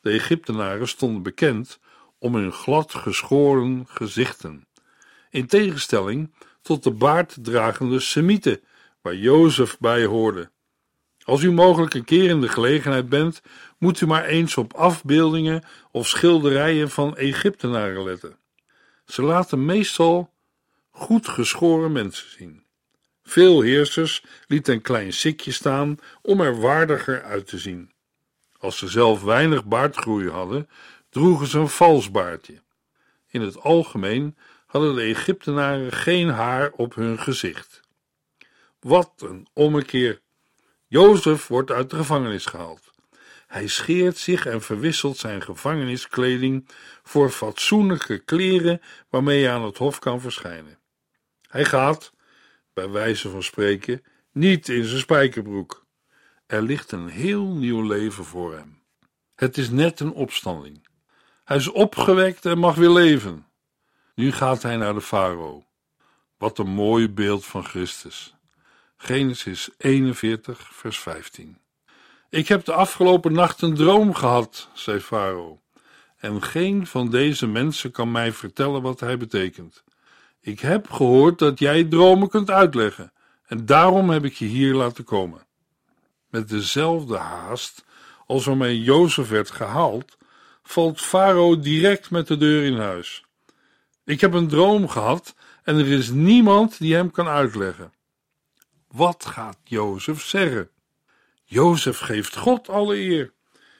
De 0.00 0.10
Egyptenaren 0.10 0.88
stonden 0.88 1.22
bekend 1.22 1.78
om 2.18 2.34
hun 2.34 2.52
glad 2.52 2.94
geschoren 2.94 3.86
gezichten, 3.88 4.66
in 5.30 5.46
tegenstelling 5.46 6.34
tot 6.62 6.82
de 6.82 6.90
baarddragende 6.90 8.00
Semieten, 8.00 8.60
waar 9.02 9.14
Jozef 9.14 9.78
bij 9.78 10.04
hoorde. 10.04 10.50
Als 11.30 11.42
u 11.42 11.52
mogelijk 11.52 11.94
een 11.94 12.04
keer 12.04 12.28
in 12.28 12.40
de 12.40 12.48
gelegenheid 12.48 13.08
bent, 13.08 13.42
moet 13.78 14.00
u 14.00 14.06
maar 14.06 14.24
eens 14.24 14.56
op 14.56 14.72
afbeeldingen 14.74 15.64
of 15.90 16.08
schilderijen 16.08 16.90
van 16.90 17.16
Egyptenaren 17.16 18.04
letten. 18.04 18.38
Ze 19.04 19.22
laten 19.22 19.64
meestal 19.64 20.32
goed 20.90 21.28
geschoren 21.28 21.92
mensen 21.92 22.30
zien. 22.30 22.64
Veel 23.22 23.60
heersers 23.60 24.24
lieten 24.46 24.74
een 24.74 24.80
klein 24.80 25.12
sikje 25.12 25.52
staan 25.52 25.98
om 26.22 26.40
er 26.40 26.60
waardiger 26.60 27.22
uit 27.22 27.46
te 27.46 27.58
zien. 27.58 27.92
Als 28.58 28.78
ze 28.78 28.88
zelf 28.88 29.22
weinig 29.22 29.64
baardgroei 29.64 30.30
hadden, 30.30 30.68
droegen 31.10 31.46
ze 31.46 31.58
een 31.58 31.68
vals 31.68 32.10
baardje. 32.10 32.62
In 33.28 33.40
het 33.40 33.60
algemeen 33.60 34.36
hadden 34.66 34.94
de 34.94 35.02
Egyptenaren 35.02 35.92
geen 35.92 36.28
haar 36.28 36.70
op 36.70 36.94
hun 36.94 37.18
gezicht. 37.18 37.80
Wat 38.80 39.12
een 39.16 39.46
ommekeer! 39.52 40.20
Jozef 40.92 41.46
wordt 41.46 41.70
uit 41.70 41.90
de 41.90 41.96
gevangenis 41.96 42.46
gehaald. 42.46 42.90
Hij 43.46 43.66
scheert 43.66 44.18
zich 44.18 44.46
en 44.46 44.62
verwisselt 44.62 45.16
zijn 45.16 45.42
gevangeniskleding 45.42 46.68
voor 47.02 47.30
fatsoenlijke 47.30 48.18
kleren 48.18 48.80
waarmee 49.08 49.44
hij 49.44 49.54
aan 49.54 49.64
het 49.64 49.78
hof 49.78 49.98
kan 49.98 50.20
verschijnen. 50.20 50.78
Hij 51.48 51.64
gaat, 51.64 52.12
bij 52.72 52.88
wijze 52.88 53.30
van 53.30 53.42
spreken, 53.42 54.02
niet 54.32 54.68
in 54.68 54.84
zijn 54.84 55.00
spijkerbroek. 55.00 55.86
Er 56.46 56.62
ligt 56.62 56.92
een 56.92 57.08
heel 57.08 57.46
nieuw 57.46 57.82
leven 57.82 58.24
voor 58.24 58.54
hem. 58.54 58.82
Het 59.34 59.58
is 59.58 59.70
net 59.70 60.00
een 60.00 60.12
opstanding. 60.12 60.86
Hij 61.44 61.56
is 61.56 61.68
opgewekt 61.68 62.46
en 62.46 62.58
mag 62.58 62.74
weer 62.74 62.90
leven. 62.90 63.46
Nu 64.14 64.32
gaat 64.32 64.62
hij 64.62 64.76
naar 64.76 64.94
de 64.94 65.00
farao. 65.00 65.64
Wat 66.38 66.58
een 66.58 66.70
mooi 66.70 67.10
beeld 67.10 67.46
van 67.46 67.64
Christus. 67.64 68.34
Genesis 69.02 69.70
41, 69.78 70.68
vers 70.72 70.98
15. 70.98 71.58
Ik 72.28 72.48
heb 72.48 72.64
de 72.64 72.72
afgelopen 72.72 73.32
nacht 73.32 73.62
een 73.62 73.74
droom 73.74 74.14
gehad, 74.14 74.68
zei 74.72 75.00
Farao, 75.00 75.60
en 76.16 76.42
geen 76.42 76.86
van 76.86 77.10
deze 77.10 77.46
mensen 77.46 77.90
kan 77.90 78.10
mij 78.12 78.32
vertellen 78.32 78.82
wat 78.82 79.00
hij 79.00 79.16
betekent. 79.16 79.84
Ik 80.40 80.60
heb 80.60 80.90
gehoord 80.90 81.38
dat 81.38 81.58
jij 81.58 81.84
dromen 81.84 82.28
kunt 82.28 82.50
uitleggen, 82.50 83.12
en 83.46 83.66
daarom 83.66 84.10
heb 84.10 84.24
ik 84.24 84.34
je 84.34 84.44
hier 84.44 84.74
laten 84.74 85.04
komen. 85.04 85.46
Met 86.28 86.48
dezelfde 86.48 87.16
haast 87.16 87.84
als 88.26 88.44
waarmee 88.44 88.82
Jozef 88.82 89.28
werd 89.28 89.50
gehaald, 89.50 90.16
valt 90.62 91.00
Farao 91.00 91.58
direct 91.58 92.10
met 92.10 92.26
de 92.26 92.36
deur 92.36 92.64
in 92.64 92.78
huis. 92.78 93.24
Ik 94.04 94.20
heb 94.20 94.32
een 94.32 94.48
droom 94.48 94.88
gehad 94.88 95.34
en 95.62 95.78
er 95.78 95.88
is 95.88 96.10
niemand 96.10 96.78
die 96.78 96.94
hem 96.94 97.10
kan 97.10 97.28
uitleggen. 97.28 97.92
Wat 98.90 99.26
gaat 99.26 99.58
Jozef 99.64 100.22
zeggen? 100.22 100.70
Jozef 101.44 101.98
geeft 101.98 102.36
God 102.36 102.68
alle 102.68 102.96
eer. 102.96 103.32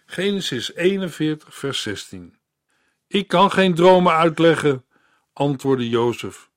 Genesis 0.06 0.74
41, 0.74 1.54
vers 1.54 1.82
16. 1.82 2.36
Ik 3.06 3.28
kan 3.28 3.50
geen 3.50 3.74
dromen 3.74 4.12
uitleggen, 4.12 4.84
antwoordde 5.32 5.88
Jozef, 5.88 6.50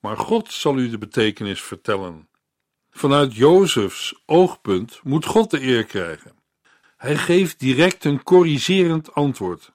maar 0.00 0.16
God 0.16 0.52
zal 0.52 0.78
u 0.78 0.90
de 0.90 0.98
betekenis 0.98 1.62
vertellen. 1.62 2.28
Vanuit 2.90 3.34
Jozefs 3.34 4.22
oogpunt 4.26 5.00
moet 5.02 5.24
God 5.24 5.50
de 5.50 5.62
eer 5.62 5.84
krijgen. 5.84 6.32
Hij 6.96 7.16
geeft 7.16 7.58
direct 7.60 8.04
een 8.04 8.22
corrigerend 8.22 9.14
antwoord. 9.14 9.72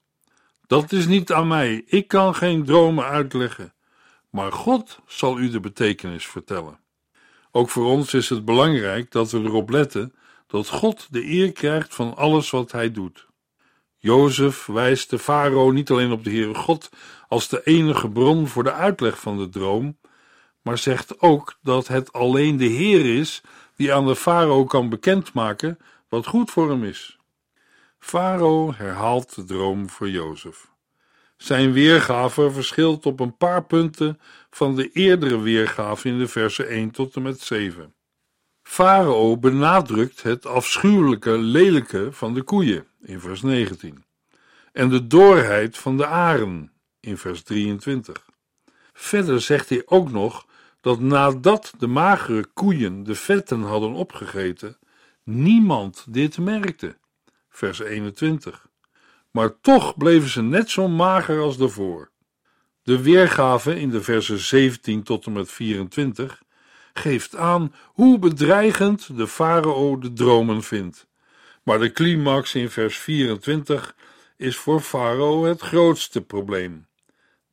Dat 0.65 0.91
is 0.91 1.05
niet 1.05 1.31
aan 1.31 1.47
mij, 1.47 1.83
ik 1.85 2.07
kan 2.07 2.35
geen 2.35 2.65
dromen 2.65 3.05
uitleggen, 3.05 3.73
maar 4.29 4.51
God 4.51 4.99
zal 5.05 5.39
u 5.39 5.49
de 5.49 5.59
betekenis 5.59 6.27
vertellen. 6.27 6.85
Ook 7.57 7.69
voor 7.69 7.85
ons 7.85 8.13
is 8.13 8.29
het 8.29 8.45
belangrijk 8.45 9.11
dat 9.11 9.31
we 9.31 9.39
erop 9.39 9.69
letten 9.69 10.13
dat 10.47 10.69
God 10.69 11.07
de 11.09 11.25
eer 11.25 11.51
krijgt 11.51 11.95
van 11.95 12.15
alles 12.15 12.49
wat 12.49 12.71
hij 12.71 12.91
doet. 12.91 13.27
Jozef 13.97 14.65
wijst 14.65 15.09
de 15.09 15.19
farao 15.19 15.71
niet 15.71 15.89
alleen 15.91 16.11
op 16.11 16.23
de 16.23 16.29
Heere 16.29 16.55
God 16.55 16.89
als 17.27 17.47
de 17.47 17.61
enige 17.63 18.09
bron 18.09 18.47
voor 18.47 18.63
de 18.63 18.71
uitleg 18.71 19.19
van 19.19 19.37
de 19.37 19.49
droom, 19.49 19.97
maar 20.61 20.77
zegt 20.77 21.21
ook 21.21 21.57
dat 21.61 21.87
het 21.87 22.13
alleen 22.13 22.57
de 22.57 22.65
Heer 22.65 23.17
is 23.17 23.41
die 23.75 23.93
aan 23.93 24.05
de 24.05 24.15
farao 24.15 24.65
kan 24.65 24.89
bekendmaken 24.89 25.77
wat 26.09 26.27
goed 26.27 26.51
voor 26.51 26.69
hem 26.69 26.83
is. 26.83 27.17
Farao 27.99 28.73
herhaalt 28.73 29.35
de 29.35 29.43
droom 29.43 29.89
voor 29.89 30.09
Jozef. 30.09 30.76
Zijn 31.37 31.71
weergave 31.71 32.51
verschilt 32.51 33.05
op 33.05 33.19
een 33.19 33.37
paar 33.37 33.63
punten 33.63 34.19
van 34.49 34.75
de 34.75 34.91
eerdere 34.91 35.39
weergave 35.39 36.07
in 36.07 36.17
de 36.17 36.27
versen 36.27 36.67
1 36.67 36.91
tot 36.91 37.15
en 37.15 37.21
met 37.21 37.41
7. 37.41 37.93
Farao 38.63 39.37
benadrukt 39.37 40.23
het 40.23 40.45
afschuwelijke, 40.45 41.37
lelijke 41.37 42.11
van 42.11 42.33
de 42.33 42.41
koeien 42.41 42.87
in 43.01 43.19
vers 43.19 43.41
19 43.41 44.05
en 44.77 44.89
de 44.89 45.07
doorheid 45.07 45.77
van 45.77 45.97
de 45.97 46.05
aren 46.05 46.71
in 46.99 47.17
vers 47.17 47.43
23. 47.43 48.25
Verder 48.93 49.41
zegt 49.41 49.69
hij 49.69 49.81
ook 49.85 50.11
nog 50.11 50.45
dat 50.81 50.99
nadat 50.99 51.73
de 51.77 51.87
magere 51.87 52.45
koeien 52.53 53.03
de 53.03 53.15
vetten 53.15 53.61
hadden 53.61 53.93
opgegeten, 53.93 54.77
niemand 55.23 56.05
dit 56.09 56.37
merkte. 56.37 56.97
Vers 57.49 57.79
21. 57.79 58.66
Maar 59.37 59.59
toch 59.61 59.97
bleven 59.97 60.29
ze 60.29 60.41
net 60.41 60.69
zo 60.69 60.87
mager 60.87 61.39
als 61.39 61.57
daarvoor. 61.57 62.09
De 62.83 63.01
weergave 63.01 63.79
in 63.79 63.89
de 63.89 64.01
versen 64.01 64.39
17 64.39 65.03
tot 65.03 65.25
en 65.25 65.31
met 65.31 65.51
24 65.51 66.43
geeft 66.93 67.35
aan 67.35 67.73
hoe 67.85 68.19
bedreigend 68.19 69.17
de 69.17 69.27
farao 69.27 69.97
de 69.97 70.13
dromen 70.13 70.63
vindt. 70.63 71.07
Maar 71.63 71.79
de 71.79 71.91
climax 71.91 72.55
in 72.55 72.69
vers 72.69 72.97
24 72.97 73.95
is 74.37 74.57
voor 74.57 74.79
farao 74.79 75.43
het 75.43 75.61
grootste 75.61 76.21
probleem. 76.21 76.87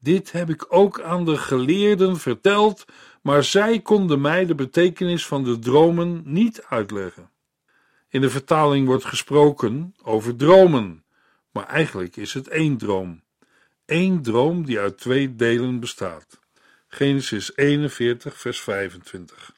Dit 0.00 0.32
heb 0.32 0.50
ik 0.50 0.66
ook 0.68 1.00
aan 1.00 1.24
de 1.24 1.36
geleerden 1.36 2.16
verteld, 2.16 2.84
maar 3.22 3.44
zij 3.44 3.80
konden 3.80 4.20
mij 4.20 4.46
de 4.46 4.54
betekenis 4.54 5.26
van 5.26 5.44
de 5.44 5.58
dromen 5.58 6.22
niet 6.24 6.64
uitleggen. 6.68 7.30
In 8.08 8.20
de 8.20 8.30
vertaling 8.30 8.86
wordt 8.86 9.04
gesproken 9.04 9.94
over 10.02 10.36
dromen, 10.36 11.03
maar 11.54 11.66
eigenlijk 11.66 12.16
is 12.16 12.34
het 12.34 12.48
één 12.48 12.76
droom. 12.76 13.22
Eén 13.86 14.22
droom 14.22 14.64
die 14.64 14.78
uit 14.78 14.98
twee 14.98 15.34
delen 15.34 15.80
bestaat. 15.80 16.40
Genesis 16.86 17.56
41, 17.56 18.38
vers 18.38 18.60
25. 18.60 19.52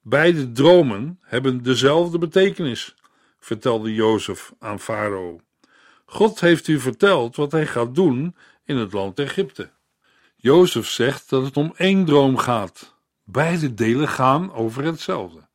Beide 0.00 0.52
dromen 0.52 1.18
hebben 1.22 1.62
dezelfde 1.62 2.18
betekenis, 2.18 2.94
vertelde 3.38 3.94
Jozef 3.94 4.52
aan 4.58 4.80
Farao. 4.80 5.40
God 6.04 6.40
heeft 6.40 6.68
u 6.68 6.80
verteld 6.80 7.36
wat 7.36 7.52
hij 7.52 7.66
gaat 7.66 7.94
doen 7.94 8.36
in 8.64 8.76
het 8.76 8.92
land 8.92 9.18
Egypte. 9.18 9.70
Jozef 10.36 10.88
zegt 10.88 11.30
dat 11.30 11.44
het 11.44 11.56
om 11.56 11.74
één 11.76 12.04
droom 12.04 12.36
gaat. 12.36 12.94
Beide 13.24 13.74
delen 13.74 14.08
gaan 14.08 14.52
over 14.52 14.84
hetzelfde. 14.84 15.48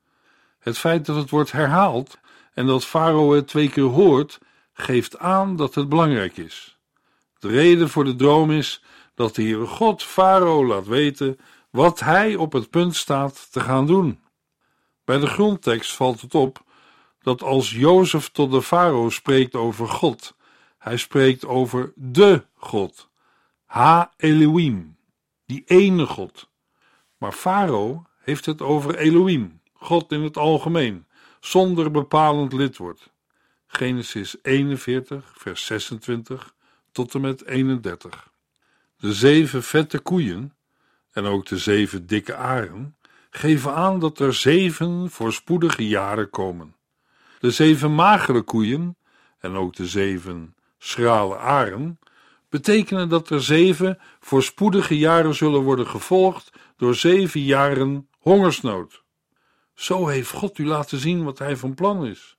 Het 0.60 0.78
feit 0.78 1.06
dat 1.06 1.16
het 1.16 1.30
wordt 1.30 1.52
herhaald 1.52 2.18
en 2.54 2.66
dat 2.66 2.86
Farao 2.86 3.32
het 3.34 3.48
twee 3.48 3.70
keer 3.70 3.84
hoort, 3.84 4.40
geeft 4.82 5.18
aan 5.18 5.56
dat 5.56 5.76
het 5.76 5.90
belangrijk 5.90 6.38
is. 6.38 6.78
De 7.40 7.48
reden 7.48 7.90
voor 7.90 8.04
de 8.04 8.16
droom 8.16 8.52
is 8.52 8.84
dat 9.16 9.36
de 9.36 9.42
Heere 9.42 9.66
God 9.66 10.04
Farao 10.04 10.66
laat 10.66 10.88
weten 10.88 11.40
wat 11.70 12.00
hij 12.00 12.36
op 12.36 12.54
het 12.54 12.70
punt 12.70 12.96
staat 12.96 13.52
te 13.52 13.60
gaan 13.60 13.88
doen. 13.88 14.20
Bij 15.04 15.18
de 15.18 15.28
grondtekst 15.28 15.96
valt 15.96 16.22
het 16.22 16.36
op 16.36 16.64
dat 17.22 17.42
als 17.42 17.72
Jozef 17.72 18.30
tot 18.30 18.52
de 18.52 18.62
Farao 18.62 19.10
spreekt 19.10 19.56
over 19.56 19.88
God, 19.88 20.36
hij 20.78 20.98
spreekt 20.98 21.46
over 21.46 21.92
de 21.96 22.46
God, 22.56 23.10
Ha 23.66 24.14
Elohim, 24.18 24.98
die 25.46 25.64
ene 25.66 26.06
God. 26.06 26.50
Maar 27.18 27.32
Farao 27.32 28.04
heeft 28.20 28.46
het 28.46 28.62
over 28.62 28.98
Elohim, 28.98 29.62
God 29.74 30.12
in 30.12 30.22
het 30.22 30.38
algemeen, 30.38 31.06
zonder 31.40 31.92
bepalend 31.92 32.54
lidwoord. 32.54 33.12
Genesis 33.72 34.36
41, 34.42 35.34
vers 35.38 35.66
26 35.66 36.54
tot 36.92 37.14
en 37.14 37.22
met 37.22 37.46
31. 37.46 38.32
De 38.98 39.14
zeven 39.14 39.64
vette 39.64 40.00
koeien 40.00 40.54
en 41.12 41.26
ook 41.26 41.46
de 41.46 41.58
zeven 41.58 42.08
dikke 42.08 42.36
aren 42.36 42.98
geven 43.30 43.74
aan 43.74 44.00
dat 44.00 44.20
er 44.20 44.34
zeven 44.34 45.10
voorspoedige 45.10 45.88
jaren 45.88 46.30
komen. 46.30 46.76
De 47.40 47.52
zeven 47.52 47.96
magere 47.96 48.42
koeien 48.42 48.98
en 49.40 49.56
ook 49.56 49.76
de 49.76 49.88
zeven 49.88 50.56
schrale 50.78 51.36
aren 51.36 52.00
betekenen 52.50 53.10
dat 53.10 53.30
er 53.30 53.44
zeven 53.44 54.00
voorspoedige 54.20 54.98
jaren 54.98 55.36
zullen 55.36 55.62
worden 55.62 55.88
gevolgd 55.88 56.52
door 56.78 56.96
zeven 56.96 57.42
jaren 57.42 58.10
hongersnood. 58.18 59.04
Zo 59.74 60.08
heeft 60.08 60.32
God 60.32 60.58
u 60.58 60.66
laten 60.66 61.00
zien 61.00 61.24
wat 61.24 61.40
hij 61.40 61.58
van 61.58 61.74
plan 61.74 62.06
is. 62.06 62.38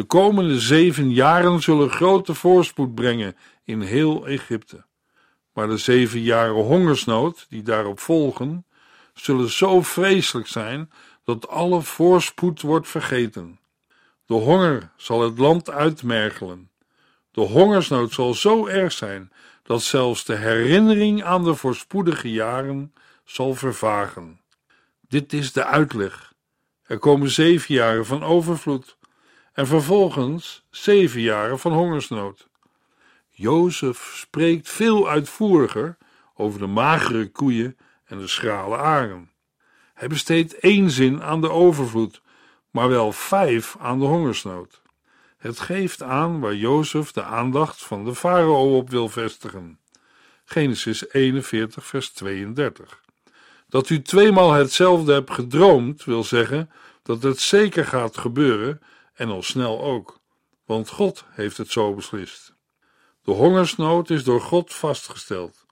De 0.00 0.06
komende 0.06 0.60
zeven 0.60 1.10
jaren 1.12 1.60
zullen 1.62 1.90
grote 1.90 2.34
voorspoed 2.34 2.94
brengen 2.94 3.36
in 3.64 3.80
heel 3.80 4.26
Egypte. 4.26 4.84
Maar 5.52 5.68
de 5.68 5.76
zeven 5.76 6.20
jaren 6.20 6.54
hongersnood 6.54 7.46
die 7.48 7.62
daarop 7.62 7.98
volgen, 8.00 8.66
zullen 9.14 9.50
zo 9.50 9.82
vreselijk 9.82 10.46
zijn 10.46 10.90
dat 11.24 11.48
alle 11.48 11.80
voorspoed 11.80 12.60
wordt 12.60 12.88
vergeten. 12.88 13.60
De 14.26 14.34
honger 14.34 14.90
zal 14.96 15.22
het 15.22 15.38
land 15.38 15.70
uitmergelen. 15.70 16.70
De 17.30 17.40
hongersnood 17.40 18.12
zal 18.12 18.34
zo 18.34 18.66
erg 18.66 18.92
zijn 18.92 19.32
dat 19.62 19.82
zelfs 19.82 20.24
de 20.24 20.36
herinnering 20.36 21.24
aan 21.24 21.44
de 21.44 21.54
voorspoedige 21.54 22.30
jaren 22.30 22.94
zal 23.24 23.54
vervagen. 23.54 24.40
Dit 25.08 25.32
is 25.32 25.52
de 25.52 25.64
uitleg. 25.64 26.32
Er 26.82 26.98
komen 26.98 27.30
zeven 27.30 27.74
jaren 27.74 28.06
van 28.06 28.22
overvloed 28.22 28.98
en 29.60 29.66
vervolgens 29.66 30.64
zeven 30.70 31.20
jaren 31.20 31.58
van 31.58 31.72
hongersnood. 31.72 32.48
Jozef 33.28 34.12
spreekt 34.14 34.68
veel 34.68 35.08
uitvoeriger 35.08 35.96
over 36.34 36.60
de 36.60 36.66
magere 36.66 37.30
koeien 37.30 37.76
en 38.04 38.18
de 38.18 38.26
schrale 38.26 38.76
aren. 38.76 39.30
Hij 39.94 40.08
besteedt 40.08 40.58
één 40.58 40.90
zin 40.90 41.22
aan 41.22 41.40
de 41.40 41.50
overvloed, 41.50 42.20
maar 42.70 42.88
wel 42.88 43.12
vijf 43.12 43.76
aan 43.78 43.98
de 43.98 44.04
hongersnood. 44.04 44.82
Het 45.38 45.60
geeft 45.60 46.02
aan 46.02 46.40
waar 46.40 46.54
Jozef 46.54 47.12
de 47.12 47.22
aandacht 47.22 47.84
van 47.84 48.04
de 48.04 48.14
farao 48.14 48.76
op 48.76 48.90
wil 48.90 49.08
vestigen. 49.08 49.78
Genesis 50.44 51.12
41, 51.12 51.86
vers 51.86 52.10
32. 52.10 53.00
Dat 53.68 53.88
u 53.88 54.02
tweemaal 54.02 54.52
hetzelfde 54.52 55.12
hebt 55.12 55.30
gedroomd, 55.30 56.04
wil 56.04 56.24
zeggen 56.24 56.70
dat 57.02 57.22
het 57.22 57.40
zeker 57.40 57.84
gaat 57.84 58.18
gebeuren 58.18 58.80
en 59.20 59.28
al 59.28 59.42
snel 59.42 59.82
ook, 59.82 60.20
want 60.64 60.88
God 60.88 61.24
heeft 61.30 61.56
het 61.56 61.70
zo 61.70 61.94
beslist. 61.94 62.54
De 63.22 63.30
hongersnood 63.30 64.10
is 64.10 64.24
door 64.24 64.40
God 64.40 64.74
vastgesteld. 64.74 65.66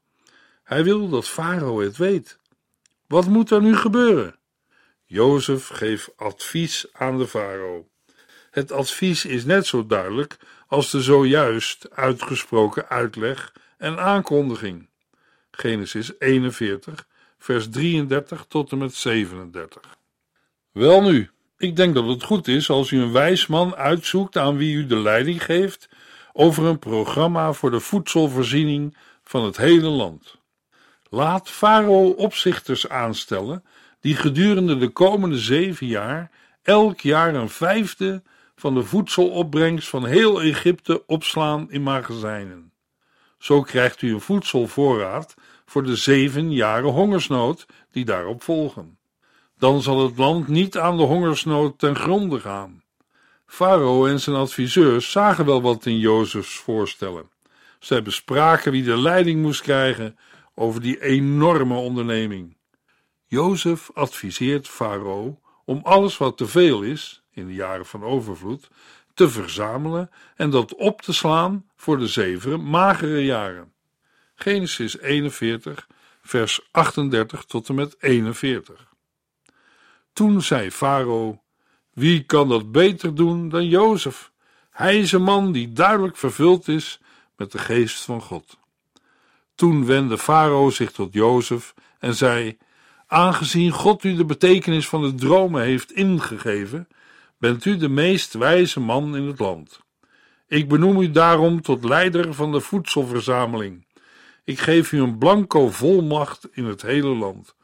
Hij 0.62 0.84
wil 0.84 1.08
dat 1.08 1.28
Farao 1.28 1.80
het 1.80 1.96
weet. 1.96 2.38
Wat 3.06 3.26
moet 3.26 3.50
er 3.50 3.62
nu 3.62 3.76
gebeuren? 3.76 4.38
Jozef 5.04 5.68
geeft 5.68 6.16
advies 6.16 6.86
aan 6.92 7.18
de 7.18 7.26
farao. 7.26 7.88
Het 8.50 8.72
advies 8.72 9.24
is 9.24 9.44
net 9.44 9.66
zo 9.66 9.86
duidelijk 9.86 10.36
als 10.66 10.90
de 10.90 11.02
zojuist 11.02 11.90
uitgesproken 11.90 12.88
uitleg 12.88 13.52
en 13.78 13.98
aankondiging. 13.98 14.88
Genesis 15.50 16.12
41, 16.18 17.06
vers 17.38 17.70
33 17.70 18.44
tot 18.48 18.72
en 18.72 18.78
met 18.78 18.94
37. 18.94 19.98
Welnu, 20.72 21.30
ik 21.58 21.76
denk 21.76 21.94
dat 21.94 22.06
het 22.06 22.22
goed 22.22 22.48
is 22.48 22.70
als 22.70 22.90
u 22.90 23.00
een 23.00 23.12
wijs 23.12 23.46
man 23.46 23.74
uitzoekt 23.74 24.36
aan 24.36 24.56
wie 24.56 24.74
u 24.74 24.86
de 24.86 24.96
leiding 24.96 25.44
geeft 25.44 25.88
over 26.32 26.64
een 26.64 26.78
programma 26.78 27.52
voor 27.52 27.70
de 27.70 27.80
voedselvoorziening 27.80 28.96
van 29.22 29.44
het 29.44 29.56
hele 29.56 29.88
land. 29.88 30.36
Laat 31.10 31.50
Farao 31.50 32.08
opzichters 32.08 32.88
aanstellen 32.88 33.64
die 34.00 34.16
gedurende 34.16 34.78
de 34.78 34.88
komende 34.88 35.38
zeven 35.38 35.86
jaar 35.86 36.30
elk 36.62 37.00
jaar 37.00 37.34
een 37.34 37.48
vijfde 37.48 38.22
van 38.56 38.74
de 38.74 38.82
voedselopbrengst 38.82 39.88
van 39.88 40.06
heel 40.06 40.42
Egypte 40.42 41.06
opslaan 41.06 41.70
in 41.70 41.82
magazijnen. 41.82 42.72
Zo 43.38 43.62
krijgt 43.62 44.02
u 44.02 44.12
een 44.12 44.20
voedselvoorraad 44.20 45.34
voor 45.64 45.82
de 45.82 45.96
zeven 45.96 46.52
jaren 46.52 46.90
hongersnood 46.90 47.66
die 47.90 48.04
daarop 48.04 48.42
volgen. 48.42 48.97
Dan 49.58 49.82
zal 49.82 50.02
het 50.02 50.18
land 50.18 50.48
niet 50.48 50.78
aan 50.78 50.96
de 50.96 51.02
hongersnood 51.02 51.78
ten 51.78 51.96
gronde 51.96 52.40
gaan. 52.40 52.82
Farao 53.46 54.06
en 54.06 54.20
zijn 54.20 54.36
adviseurs 54.36 55.10
zagen 55.10 55.44
wel 55.44 55.62
wat 55.62 55.86
in 55.86 55.98
Jozefs 55.98 56.56
voorstellen. 56.56 57.30
Zij 57.78 58.02
bespraken 58.02 58.72
wie 58.72 58.82
de 58.82 58.98
leiding 58.98 59.42
moest 59.42 59.62
krijgen 59.62 60.18
over 60.54 60.80
die 60.80 61.02
enorme 61.02 61.74
onderneming. 61.74 62.56
Jozef 63.26 63.90
adviseert 63.94 64.68
Farao 64.68 65.40
om 65.64 65.80
alles 65.82 66.16
wat 66.16 66.36
te 66.36 66.46
veel 66.46 66.82
is, 66.82 67.22
in 67.30 67.46
de 67.46 67.54
jaren 67.54 67.86
van 67.86 68.02
overvloed, 68.02 68.68
te 69.14 69.28
verzamelen 69.28 70.10
en 70.36 70.50
dat 70.50 70.74
op 70.74 71.02
te 71.02 71.12
slaan 71.12 71.66
voor 71.76 71.98
de 71.98 72.06
zeven 72.06 72.64
magere 72.64 73.24
jaren. 73.24 73.72
Genesis 74.34 74.98
41, 74.98 75.86
vers 76.22 76.68
38 76.70 77.44
tot 77.44 77.68
en 77.68 77.74
met 77.74 77.96
41. 78.00 78.87
Toen 80.18 80.42
zei 80.42 80.70
Farao: 80.70 81.42
Wie 81.92 82.22
kan 82.22 82.48
dat 82.48 82.72
beter 82.72 83.14
doen 83.14 83.48
dan 83.48 83.68
Jozef? 83.68 84.30
Hij 84.70 84.98
is 84.98 85.12
een 85.12 85.22
man 85.22 85.52
die 85.52 85.72
duidelijk 85.72 86.16
vervuld 86.16 86.68
is 86.68 87.00
met 87.36 87.52
de 87.52 87.58
geest 87.58 88.04
van 88.04 88.20
God. 88.20 88.58
Toen 89.54 89.86
wendde 89.86 90.18
Farao 90.18 90.70
zich 90.70 90.92
tot 90.92 91.12
Jozef 91.12 91.74
en 91.98 92.14
zei: 92.14 92.58
Aangezien 93.06 93.70
God 93.70 94.04
u 94.04 94.14
de 94.14 94.24
betekenis 94.24 94.88
van 94.88 95.02
de 95.02 95.14
dromen 95.14 95.62
heeft 95.62 95.92
ingegeven, 95.92 96.88
bent 97.36 97.64
u 97.64 97.76
de 97.76 97.88
meest 97.88 98.34
wijze 98.34 98.80
man 98.80 99.16
in 99.16 99.26
het 99.26 99.38
land. 99.38 99.80
Ik 100.46 100.68
benoem 100.68 101.00
u 101.00 101.10
daarom 101.10 101.62
tot 101.62 101.84
leider 101.84 102.34
van 102.34 102.52
de 102.52 102.60
voedselverzameling. 102.60 103.86
Ik 104.44 104.58
geef 104.58 104.92
u 104.92 105.00
een 105.00 105.18
blanco 105.18 105.70
volmacht 105.70 106.48
in 106.52 106.64
het 106.64 106.82
hele 106.82 107.14
land. 107.14 107.56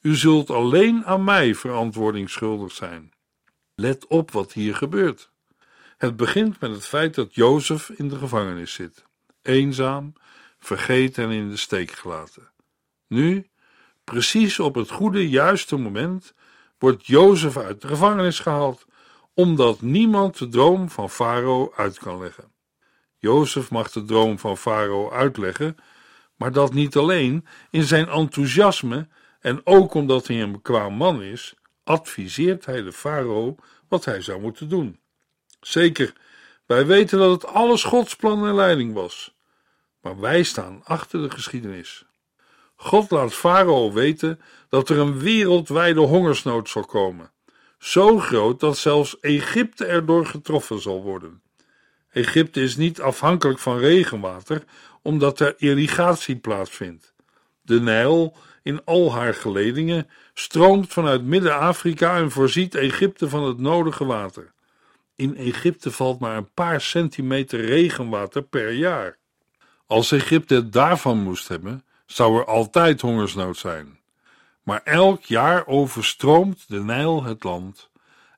U 0.00 0.16
zult 0.16 0.50
alleen 0.50 1.04
aan 1.04 1.24
mij 1.24 1.54
verantwoording 1.54 2.30
schuldig 2.30 2.72
zijn. 2.72 3.12
Let 3.74 4.06
op 4.06 4.30
wat 4.30 4.52
hier 4.52 4.74
gebeurt. 4.74 5.30
Het 5.96 6.16
begint 6.16 6.60
met 6.60 6.70
het 6.70 6.86
feit 6.86 7.14
dat 7.14 7.34
Jozef 7.34 7.88
in 7.88 8.08
de 8.08 8.16
gevangenis 8.16 8.72
zit, 8.72 9.04
eenzaam, 9.42 10.12
vergeten 10.58 11.24
en 11.24 11.30
in 11.30 11.48
de 11.48 11.56
steek 11.56 11.90
gelaten. 11.90 12.50
Nu, 13.06 13.46
precies 14.04 14.58
op 14.58 14.74
het 14.74 14.90
goede, 14.90 15.28
juiste 15.28 15.76
moment, 15.76 16.34
wordt 16.78 17.06
Jozef 17.06 17.56
uit 17.56 17.80
de 17.80 17.88
gevangenis 17.88 18.40
gehaald, 18.40 18.86
omdat 19.34 19.80
niemand 19.80 20.38
de 20.38 20.48
droom 20.48 20.90
van 20.90 21.10
Farao 21.10 21.72
uit 21.76 21.98
kan 21.98 22.18
leggen. 22.18 22.52
Jozef 23.16 23.70
mag 23.70 23.90
de 23.90 24.04
droom 24.04 24.38
van 24.38 24.56
Farao 24.56 25.10
uitleggen, 25.10 25.76
maar 26.36 26.52
dat 26.52 26.72
niet 26.72 26.96
alleen. 26.96 27.46
In 27.70 27.82
zijn 27.82 28.08
enthousiasme 28.08 29.08
en 29.48 29.60
ook 29.64 29.94
omdat 29.94 30.26
hij 30.26 30.42
een 30.42 30.52
bekwaam 30.52 30.94
man 30.94 31.22
is, 31.22 31.54
adviseert 31.84 32.66
hij 32.66 32.82
de 32.82 32.92
farao 32.92 33.56
wat 33.88 34.04
hij 34.04 34.20
zou 34.20 34.40
moeten 34.40 34.68
doen. 34.68 35.00
Zeker, 35.60 36.12
wij 36.66 36.86
weten 36.86 37.18
dat 37.18 37.30
het 37.30 37.46
alles 37.46 37.82
Gods 37.82 38.16
plan 38.16 38.46
en 38.46 38.54
leiding 38.54 38.94
was. 38.94 39.34
Maar 40.00 40.20
wij 40.20 40.42
staan 40.42 40.80
achter 40.84 41.22
de 41.22 41.30
geschiedenis. 41.30 42.04
God 42.76 43.10
laat 43.10 43.34
Farao 43.34 43.92
weten 43.92 44.40
dat 44.68 44.88
er 44.88 44.98
een 44.98 45.18
wereldwijde 45.18 46.00
hongersnood 46.00 46.68
zal 46.68 46.84
komen. 46.84 47.32
Zo 47.78 48.18
groot 48.18 48.60
dat 48.60 48.76
zelfs 48.76 49.20
Egypte 49.20 49.84
erdoor 49.84 50.26
getroffen 50.26 50.80
zal 50.80 51.02
worden. 51.02 51.42
Egypte 52.10 52.60
is 52.60 52.76
niet 52.76 53.00
afhankelijk 53.00 53.58
van 53.58 53.78
regenwater, 53.78 54.64
omdat 55.02 55.40
er 55.40 55.54
irrigatie 55.56 56.36
plaatsvindt. 56.36 57.14
De 57.60 57.80
Nijl, 57.80 58.36
in 58.68 58.84
al 58.84 59.12
haar 59.12 59.34
geledingen, 59.34 60.08
stroomt 60.34 60.92
vanuit 60.92 61.22
Midden-Afrika 61.22 62.16
en 62.16 62.30
voorziet 62.30 62.74
Egypte 62.74 63.28
van 63.28 63.44
het 63.44 63.58
nodige 63.58 64.04
water. 64.04 64.52
In 65.16 65.36
Egypte 65.36 65.90
valt 65.90 66.20
maar 66.20 66.36
een 66.36 66.52
paar 66.54 66.80
centimeter 66.80 67.60
regenwater 67.60 68.42
per 68.42 68.72
jaar. 68.72 69.18
Als 69.86 70.12
Egypte 70.12 70.54
het 70.54 70.72
daarvan 70.72 71.22
moest 71.22 71.48
hebben, 71.48 71.84
zou 72.06 72.38
er 72.38 72.44
altijd 72.44 73.00
hongersnood 73.00 73.56
zijn. 73.56 73.98
Maar 74.62 74.80
elk 74.84 75.24
jaar 75.24 75.66
overstroomt 75.66 76.64
de 76.68 76.82
Nijl 76.82 77.22
het 77.22 77.44
land 77.44 77.90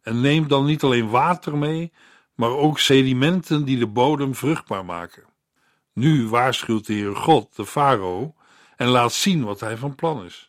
en 0.02 0.20
neemt 0.20 0.48
dan 0.48 0.64
niet 0.64 0.82
alleen 0.82 1.08
water 1.08 1.56
mee, 1.56 1.92
maar 2.34 2.50
ook 2.50 2.78
sedimenten 2.78 3.64
die 3.64 3.78
de 3.78 3.86
bodem 3.86 4.34
vruchtbaar 4.34 4.84
maken. 4.84 5.24
Nu 5.92 6.28
waarschuwt 6.28 6.86
de 6.86 6.92
Heer 6.92 7.16
God 7.16 7.56
de 7.56 7.66
farao 7.66 8.34
en 8.80 8.88
laat 8.88 9.12
zien 9.12 9.44
wat 9.44 9.60
hij 9.60 9.76
van 9.76 9.94
plan 9.94 10.24
is. 10.24 10.48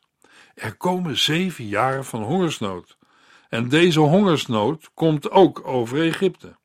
Er 0.55 0.75
komen 0.75 1.17
zeven 1.17 1.67
jaren 1.67 2.05
van 2.05 2.23
hongersnood. 2.23 2.97
En 3.49 3.69
deze 3.69 3.99
hongersnood 3.99 4.89
komt 4.93 5.31
ook 5.31 5.67
over 5.67 6.01
Egypte. 6.01 6.55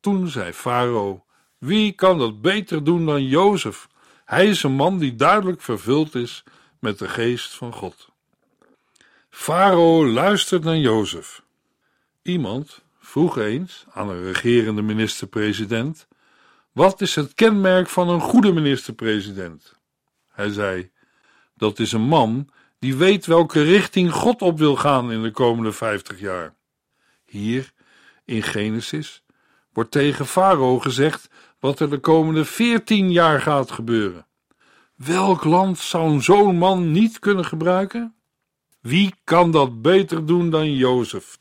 Toen 0.00 0.28
zei 0.28 0.52
Farao: 0.52 1.24
Wie 1.58 1.92
kan 1.92 2.18
dat 2.18 2.40
beter 2.40 2.84
doen 2.84 3.06
dan 3.06 3.24
Jozef? 3.24 3.88
Hij 4.24 4.46
is 4.46 4.62
een 4.62 4.72
man 4.72 4.98
die 4.98 5.14
duidelijk 5.14 5.60
vervuld 5.60 6.14
is 6.14 6.44
met 6.80 6.98
de 6.98 7.08
geest 7.08 7.54
van 7.54 7.72
God. 7.72 8.08
Farao 9.30 10.06
luistert 10.06 10.64
naar 10.64 10.76
Jozef. 10.76 11.42
Iemand 12.22 12.82
vroeg 13.00 13.38
eens 13.38 13.84
aan 13.90 14.08
een 14.08 14.22
regerende 14.22 14.82
minister-president: 14.82 16.08
Wat 16.72 17.00
is 17.00 17.14
het 17.14 17.34
kenmerk 17.34 17.88
van 17.88 18.08
een 18.08 18.20
goede 18.20 18.52
minister-president? 18.52 19.77
Hij 20.38 20.50
zei: 20.52 20.90
Dat 21.54 21.78
is 21.78 21.92
een 21.92 22.08
man 22.08 22.48
die 22.78 22.96
weet 22.96 23.26
welke 23.26 23.62
richting 23.62 24.12
God 24.12 24.42
op 24.42 24.58
wil 24.58 24.76
gaan 24.76 25.12
in 25.12 25.22
de 25.22 25.30
komende 25.30 25.72
vijftig 25.72 26.20
jaar. 26.20 26.54
Hier 27.24 27.72
in 28.24 28.42
Genesis 28.42 29.22
wordt 29.72 29.90
tegen 29.90 30.26
Farao 30.26 30.78
gezegd 30.78 31.30
wat 31.60 31.80
er 31.80 31.90
de 31.90 31.98
komende 31.98 32.44
veertien 32.44 33.12
jaar 33.12 33.40
gaat 33.40 33.70
gebeuren. 33.70 34.26
Welk 34.94 35.44
land 35.44 35.78
zou 35.78 36.20
zo'n 36.20 36.56
man 36.56 36.92
niet 36.92 37.18
kunnen 37.18 37.44
gebruiken? 37.44 38.14
Wie 38.80 39.14
kan 39.24 39.50
dat 39.50 39.82
beter 39.82 40.26
doen 40.26 40.50
dan 40.50 40.72
Jozef? 40.72 41.38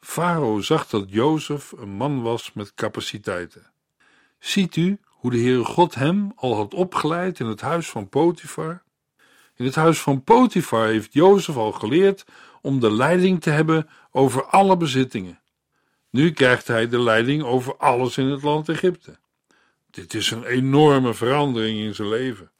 Farao 0.00 0.60
zag 0.60 0.86
dat 0.86 1.04
Jozef 1.10 1.72
een 1.72 1.92
man 1.96 2.22
was 2.22 2.52
met 2.52 2.74
capaciteiten. 2.74 3.72
Ziet 4.38 4.76
u 4.76 4.98
hoe 5.24 5.32
de 5.32 5.40
Heere 5.40 5.64
God 5.64 5.94
hem 5.94 6.32
al 6.36 6.54
had 6.56 6.74
opgeleid 6.74 7.40
in 7.40 7.46
het 7.46 7.60
huis 7.60 7.90
van 7.90 8.08
Potifar? 8.08 8.82
In 9.56 9.64
het 9.64 9.74
huis 9.74 10.00
van 10.00 10.24
Potifar 10.24 10.86
heeft 10.86 11.12
Jozef 11.12 11.56
al 11.56 11.72
geleerd 11.72 12.24
om 12.62 12.80
de 12.80 12.92
leiding 12.92 13.40
te 13.40 13.50
hebben 13.50 13.88
over 14.10 14.44
alle 14.44 14.76
bezittingen. 14.76 15.40
Nu 16.10 16.32
krijgt 16.32 16.66
hij 16.66 16.88
de 16.88 17.00
leiding 17.00 17.42
over 17.42 17.76
alles 17.76 18.18
in 18.18 18.26
het 18.26 18.42
land 18.42 18.68
Egypte. 18.68 19.18
Dit 19.90 20.14
is 20.14 20.30
een 20.30 20.44
enorme 20.44 21.14
verandering 21.14 21.78
in 21.78 21.94
zijn 21.94 22.08
leven. 22.08 22.50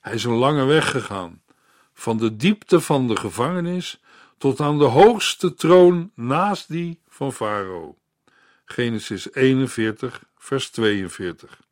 Hij 0.00 0.14
is 0.14 0.24
een 0.24 0.36
lange 0.36 0.64
weg 0.64 0.90
gegaan, 0.90 1.42
van 1.92 2.16
de 2.16 2.36
diepte 2.36 2.80
van 2.80 3.08
de 3.08 3.16
gevangenis 3.16 4.00
tot 4.38 4.60
aan 4.60 4.78
de 4.78 4.84
hoogste 4.84 5.54
troon 5.54 6.10
naast 6.14 6.68
die 6.68 7.00
van 7.08 7.32
Farao. 7.32 7.96
Genesis 8.64 9.34
41, 9.34 10.22
vers 10.36 10.70
42. 10.70 11.68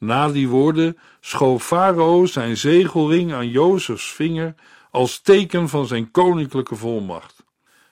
Na 0.00 0.28
die 0.28 0.48
woorden 0.48 0.98
schoof 1.20 1.64
Farao 1.64 2.26
zijn 2.26 2.56
zegelring 2.56 3.32
aan 3.32 3.48
Jozefs 3.48 4.12
vinger 4.12 4.54
als 4.90 5.20
teken 5.20 5.68
van 5.68 5.86
zijn 5.86 6.10
koninklijke 6.10 6.76
volmacht. 6.76 7.44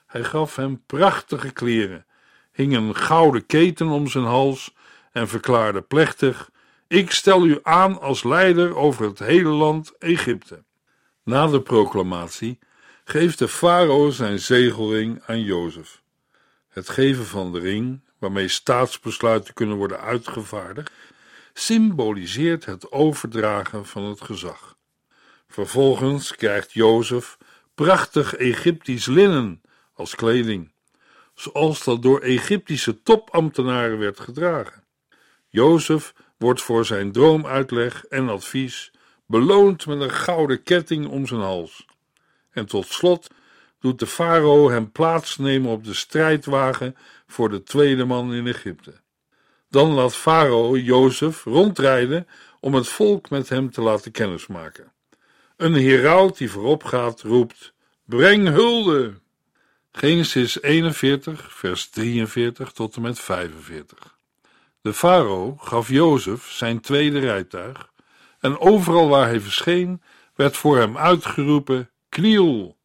Hij 0.05 0.23
gaf 0.23 0.55
hem 0.55 0.83
prachtige 0.85 1.51
kleren, 1.51 2.05
hing 2.51 2.75
een 2.75 2.95
gouden 2.95 3.45
keten 3.45 3.87
om 3.87 4.07
zijn 4.07 4.23
hals 4.23 4.75
en 5.11 5.27
verklaarde 5.27 5.81
plechtig: 5.81 6.49
Ik 6.87 7.11
stel 7.11 7.45
u 7.45 7.59
aan 7.63 8.01
als 8.01 8.23
leider 8.23 8.75
over 8.75 9.05
het 9.05 9.19
hele 9.19 9.49
land 9.49 9.93
Egypte. 9.97 10.63
Na 11.23 11.47
de 11.47 11.61
proclamatie 11.61 12.59
geeft 13.03 13.39
de 13.39 13.47
farao 13.47 14.09
zijn 14.09 14.39
zegelring 14.39 15.21
aan 15.25 15.41
Jozef. 15.41 16.01
Het 16.69 16.89
geven 16.89 17.25
van 17.25 17.51
de 17.51 17.59
ring, 17.59 18.01
waarmee 18.17 18.47
staatsbesluiten 18.47 19.53
kunnen 19.53 19.77
worden 19.77 19.99
uitgevaardigd, 19.99 20.91
symboliseert 21.59 22.65
het 22.65 22.91
overdragen 22.91 23.85
van 23.85 24.03
het 24.03 24.21
gezag. 24.21 24.77
Vervolgens 25.47 26.35
krijgt 26.35 26.73
Jozef 26.73 27.37
prachtig 27.75 28.35
Egyptisch 28.35 29.05
linnen 29.05 29.61
als 29.93 30.15
kleding, 30.15 30.71
zoals 31.35 31.83
dat 31.83 32.01
door 32.01 32.19
Egyptische 32.19 33.03
topambtenaren 33.03 33.99
werd 33.99 34.19
gedragen. 34.19 34.83
Jozef 35.47 36.13
wordt 36.37 36.61
voor 36.61 36.85
zijn 36.85 37.11
droomuitleg 37.11 38.05
en 38.05 38.29
advies 38.29 38.91
beloond 39.25 39.85
met 39.85 40.01
een 40.01 40.11
gouden 40.11 40.63
ketting 40.63 41.07
om 41.07 41.27
zijn 41.27 41.41
hals. 41.41 41.85
En 42.51 42.65
tot 42.65 42.87
slot 42.87 43.27
doet 43.79 43.99
de 43.99 44.07
farao 44.07 44.69
hem 44.69 44.91
plaatsnemen 44.91 45.71
op 45.71 45.83
de 45.83 45.93
strijdwagen 45.93 46.95
voor 47.27 47.49
de 47.49 47.63
tweede 47.63 48.05
man 48.05 48.33
in 48.33 48.47
Egypte. 48.47 48.93
Dan 49.69 49.93
laat 49.93 50.15
farao 50.15 50.77
Jozef 50.77 51.43
rondrijden 51.43 52.27
om 52.59 52.73
het 52.73 52.87
volk 52.87 53.29
met 53.29 53.49
hem 53.49 53.71
te 53.71 53.81
laten 53.81 54.11
kennismaken. 54.11 54.91
Een 55.57 55.73
heraut 55.73 56.37
die 56.37 56.51
voorop 56.51 56.83
gaat 56.83 57.21
roept: 57.21 57.73
Breng 58.05 58.47
hulde! 58.47 59.13
Genesis 59.91 60.61
41, 60.61 61.53
vers 61.53 61.89
43 61.89 62.71
tot 62.71 62.95
en 62.95 63.01
met 63.01 63.19
45. 63.19 64.17
De 64.81 64.93
farao 64.93 65.55
gaf 65.59 65.89
Jozef 65.89 66.51
zijn 66.51 66.79
tweede 66.79 67.19
rijtuig, 67.19 67.91
en 68.39 68.59
overal 68.59 69.07
waar 69.07 69.27
hij 69.27 69.39
verscheen, 69.39 70.01
werd 70.35 70.57
voor 70.57 70.77
hem 70.77 70.97
uitgeroepen: 70.97 71.89
Kniel! 72.09 72.77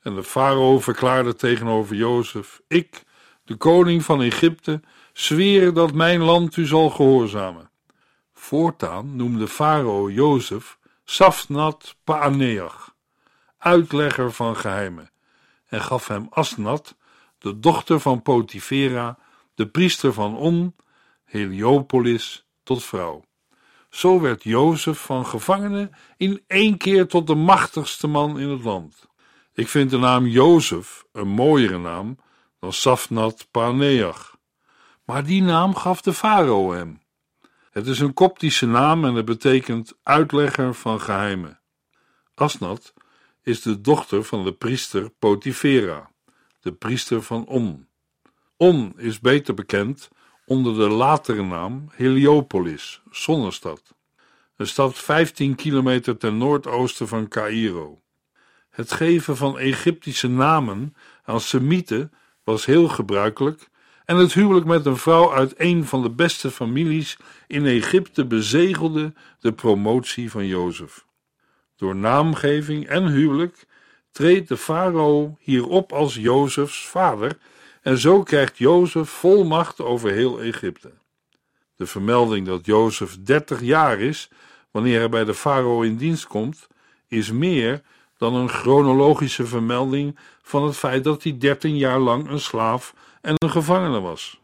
En 0.00 0.14
de 0.14 0.24
farao 0.24 0.80
verklaarde 0.80 1.34
tegenover 1.34 1.96
Jozef: 1.96 2.60
Ik, 2.68 3.02
de 3.44 3.56
koning 3.56 4.04
van 4.04 4.22
Egypte, 4.22 4.80
zweer 5.18 5.72
dat 5.72 5.92
mijn 5.92 6.20
land 6.20 6.56
u 6.56 6.66
zal 6.66 6.90
gehoorzamen. 6.90 7.70
Voortaan 8.32 9.16
noemde 9.16 9.48
farao 9.48 10.10
Jozef 10.10 10.78
Safnat 11.04 11.96
Paaneach, 12.04 12.94
uitlegger 13.58 14.32
van 14.32 14.56
geheimen, 14.56 15.10
en 15.66 15.80
gaf 15.80 16.08
hem 16.08 16.26
Asnat, 16.30 16.96
de 17.38 17.58
dochter 17.58 18.00
van 18.00 18.22
Potifera, 18.22 19.18
de 19.54 19.66
priester 19.66 20.12
van 20.12 20.36
On, 20.36 20.76
Heliopolis, 21.24 22.46
tot 22.62 22.84
vrouw. 22.84 23.24
Zo 23.90 24.20
werd 24.20 24.42
Jozef 24.42 24.98
van 24.98 25.26
gevangene 25.26 25.90
in 26.16 26.42
één 26.46 26.76
keer 26.76 27.06
tot 27.06 27.26
de 27.26 27.34
machtigste 27.34 28.06
man 28.06 28.38
in 28.38 28.48
het 28.48 28.64
land. 28.64 29.06
Ik 29.52 29.68
vind 29.68 29.90
de 29.90 29.98
naam 29.98 30.26
Jozef 30.26 31.04
een 31.12 31.28
mooiere 31.28 31.78
naam 31.78 32.18
dan 32.60 32.72
Safnat 32.72 33.46
Paneach. 33.50 34.37
Maar 35.08 35.24
die 35.24 35.42
naam 35.42 35.74
gaf 35.74 36.00
de 36.00 36.12
farao 36.12 36.72
hem. 36.72 37.00
Het 37.70 37.86
is 37.86 38.00
een 38.00 38.14
Koptische 38.14 38.66
naam 38.66 39.04
en 39.04 39.14
het 39.14 39.24
betekent 39.24 39.98
uitlegger 40.02 40.74
van 40.74 41.00
geheimen. 41.00 41.60
Asnat 42.34 42.94
is 43.42 43.62
de 43.62 43.80
dochter 43.80 44.24
van 44.24 44.44
de 44.44 44.52
priester 44.52 45.10
Potifera, 45.10 46.10
de 46.60 46.72
priester 46.72 47.22
van 47.22 47.46
On. 47.46 47.88
On 48.56 48.92
is 48.96 49.20
beter 49.20 49.54
bekend 49.54 50.08
onder 50.46 50.74
de 50.74 50.88
latere 50.88 51.42
naam 51.42 51.86
Heliopolis, 51.90 53.02
zonnestad. 53.10 53.94
Een 54.56 54.66
stad 54.66 54.98
15 54.98 55.54
kilometer 55.54 56.16
ten 56.16 56.38
noordoosten 56.38 57.08
van 57.08 57.28
Caïro. 57.28 58.00
Het 58.70 58.92
geven 58.92 59.36
van 59.36 59.58
Egyptische 59.58 60.28
namen 60.28 60.94
aan 61.24 61.40
Semieten 61.40 62.12
was 62.44 62.64
heel 62.64 62.88
gebruikelijk 62.88 63.68
en 64.08 64.16
het 64.16 64.32
huwelijk 64.32 64.66
met 64.66 64.86
een 64.86 64.96
vrouw 64.96 65.32
uit 65.32 65.54
een 65.56 65.84
van 65.84 66.02
de 66.02 66.10
beste 66.10 66.50
families 66.50 67.16
in 67.46 67.66
Egypte 67.66 68.24
bezegelde 68.24 69.12
de 69.40 69.52
promotie 69.52 70.30
van 70.30 70.46
Jozef. 70.46 71.06
Door 71.76 71.96
naamgeving 71.96 72.86
en 72.86 73.06
huwelijk 73.06 73.66
treedt 74.10 74.48
de 74.48 74.56
farao 74.56 75.36
hierop 75.40 75.92
als 75.92 76.14
Jozefs 76.14 76.86
vader 76.86 77.38
en 77.82 77.98
zo 77.98 78.22
krijgt 78.22 78.58
Jozef 78.58 79.08
volmacht 79.08 79.80
over 79.80 80.10
heel 80.10 80.40
Egypte. 80.40 80.92
De 81.76 81.86
vermelding 81.86 82.46
dat 82.46 82.66
Jozef 82.66 83.16
30 83.22 83.60
jaar 83.60 84.00
is 84.00 84.30
wanneer 84.70 84.98
hij 84.98 85.08
bij 85.08 85.24
de 85.24 85.34
farao 85.34 85.82
in 85.82 85.96
dienst 85.96 86.26
komt, 86.26 86.66
is 87.08 87.32
meer 87.32 87.82
dan 88.18 88.34
een 88.34 88.48
chronologische 88.48 89.46
vermelding 89.46 90.18
van 90.42 90.64
het 90.64 90.76
feit 90.76 91.04
dat 91.04 91.22
hij 91.22 91.38
13 91.38 91.76
jaar 91.76 91.98
lang 91.98 92.28
een 92.28 92.40
slaaf 92.40 92.94
en 93.20 93.34
een 93.36 93.50
gevangene 93.50 94.00
was. 94.00 94.40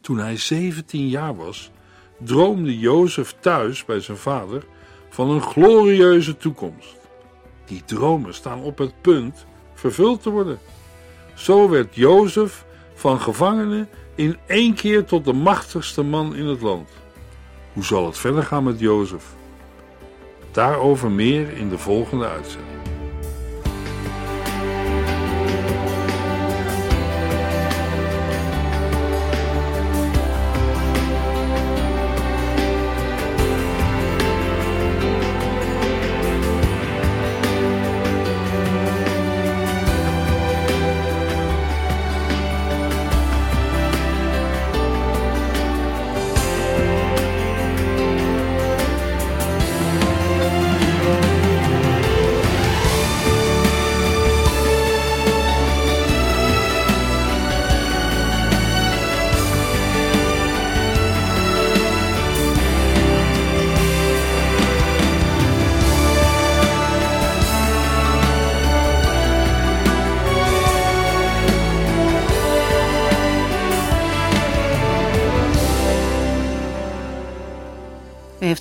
Toen 0.00 0.18
hij 0.18 0.36
17 0.36 1.08
jaar 1.08 1.36
was, 1.36 1.70
droomde 2.18 2.78
Jozef 2.78 3.34
thuis 3.40 3.84
bij 3.84 4.00
zijn 4.00 4.16
vader 4.16 4.64
van 5.10 5.30
een 5.30 5.42
glorieuze 5.42 6.36
toekomst. 6.36 6.96
Die 7.64 7.84
dromen 7.84 8.34
staan 8.34 8.62
op 8.62 8.78
het 8.78 9.00
punt 9.00 9.46
vervuld 9.74 10.22
te 10.22 10.30
worden. 10.30 10.58
Zo 11.34 11.68
werd 11.68 11.94
Jozef 11.94 12.64
van 12.94 13.20
gevangene 13.20 13.88
in 14.14 14.36
één 14.46 14.74
keer 14.74 15.04
tot 15.04 15.24
de 15.24 15.32
machtigste 15.32 16.02
man 16.02 16.34
in 16.34 16.46
het 16.46 16.60
land. 16.60 16.88
Hoe 17.72 17.84
zal 17.84 18.06
het 18.06 18.18
verder 18.18 18.42
gaan 18.42 18.64
met 18.64 18.78
Jozef? 18.78 19.24
Daarover 20.50 21.10
meer 21.10 21.52
in 21.52 21.68
de 21.68 21.78
volgende 21.78 22.26
uitzending. 22.26 22.69